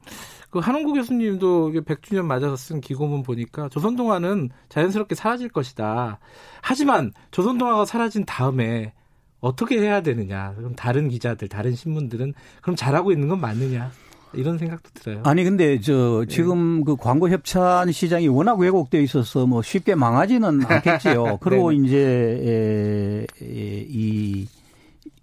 그 0.50 0.58
한홍구 0.58 0.94
교수님도 0.94 1.70
100주년 1.70 2.24
맞아서 2.24 2.56
쓴 2.56 2.80
기고문 2.80 3.22
보니까 3.22 3.68
조선동화는 3.68 4.50
자연스럽게 4.70 5.14
사라질 5.14 5.50
것이다. 5.50 6.18
하지만 6.62 7.12
조선동화가 7.30 7.84
사라진 7.84 8.24
다음에 8.24 8.92
어떻게 9.38 9.78
해야 9.78 10.02
되느냐. 10.02 10.54
그럼 10.56 10.74
다른 10.74 11.08
기자들, 11.08 11.46
다른 11.46 11.76
신문들은 11.76 12.34
그럼 12.60 12.74
잘하고 12.74 13.12
있는 13.12 13.28
건 13.28 13.40
맞느냐. 13.40 13.92
이런 14.34 14.58
생각도 14.58 14.90
들어요. 14.94 15.22
아니 15.24 15.44
근데 15.44 15.80
저 15.80 16.24
지금 16.28 16.78
네. 16.78 16.84
그 16.86 16.96
광고 16.96 17.28
협찬 17.28 17.90
시장이 17.92 18.28
워낙 18.28 18.58
왜곡되어 18.58 19.00
있어서 19.00 19.46
뭐 19.46 19.62
쉽게 19.62 19.94
망하지는 19.94 20.60
않겠지요. 20.68 21.38
그리고 21.40 21.72
이제 21.72 23.26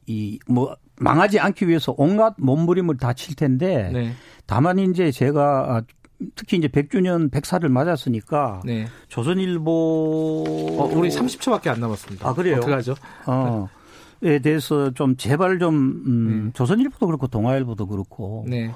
이이뭐 0.07 0.75
망하지 0.97 1.39
않기 1.39 1.67
위해서 1.67 1.93
온갖 1.97 2.35
몸부림을 2.37 2.97
다 2.97 3.13
칠 3.13 3.35
텐데 3.35 3.89
네. 3.93 4.11
다만 4.45 4.79
이제 4.79 5.11
제가 5.11 5.81
특히 6.35 6.57
이제 6.57 6.67
100주년 6.67 7.29
100살을 7.29 7.67
맞았으니까 7.69 8.61
네. 8.65 8.87
조선일보 9.09 10.45
어, 10.79 10.85
우리 10.93 11.09
30초밖에 11.09 11.67
안 11.67 11.79
남았습니다. 11.81 12.27
아 12.27 12.33
그래요? 12.33 12.57
어떡하죠? 12.57 12.95
어. 13.27 13.67
에 14.23 14.39
대해서 14.39 14.91
좀 14.91 15.17
제발 15.17 15.59
좀 15.59 15.75
음, 16.07 16.43
네. 16.45 16.51
조선일보도 16.53 17.05
그렇고 17.05 17.27
동아일보도 17.27 17.85
그렇고 17.87 18.45
네. 18.47 18.71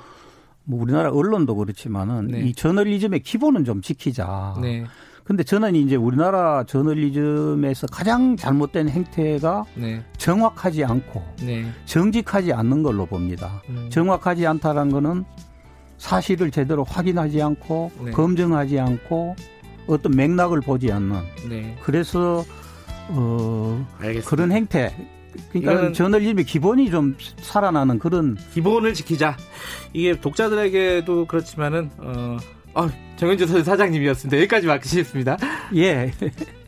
뭐 0.69 0.83
우리나라 0.83 1.09
언론도 1.09 1.55
그렇지만은 1.55 2.27
네. 2.27 2.41
이 2.41 2.53
저널리즘의 2.53 3.21
기본은 3.21 3.65
좀 3.65 3.81
지키자. 3.81 4.55
네. 4.61 4.85
근데 5.23 5.43
저는 5.43 5.75
이제 5.75 5.95
우리나라 5.95 6.63
저널리즘에서 6.63 7.87
가장 7.87 8.37
잘못된 8.37 8.87
행태가 8.87 9.65
네. 9.73 10.03
정확하지 10.17 10.85
않고 10.85 11.23
네. 11.41 11.65
정직하지 11.85 12.53
않는 12.53 12.83
걸로 12.83 13.07
봅니다. 13.07 13.63
음. 13.69 13.89
정확하지 13.89 14.45
않다는 14.45 14.91
거는 14.91 15.25
사실을 15.97 16.51
제대로 16.51 16.83
확인하지 16.83 17.41
않고 17.41 17.91
네. 18.05 18.11
검증하지 18.11 18.79
않고 18.79 19.35
어떤 19.87 20.15
맥락을 20.15 20.61
보지 20.61 20.91
않는. 20.91 21.17
네. 21.49 21.75
그래서 21.81 22.45
어 23.09 23.87
알겠습니다. 23.97 24.29
그런 24.29 24.51
행태 24.51 24.93
그러니까 25.51 25.91
저널리즘의 25.93 26.45
기본이 26.45 26.89
좀 26.89 27.15
살아나는 27.41 27.99
그런 27.99 28.37
기본을 28.53 28.93
지키자. 28.93 29.37
이게 29.93 30.19
독자들에게도 30.19 31.25
그렇지만은 31.25 31.89
어, 31.97 32.37
어 32.73 32.89
정현주 33.17 33.63
사장님이었습니다. 33.63 34.37
여기까지 34.37 34.67
마치겠습니다. 34.67 35.37
예. 35.75 36.11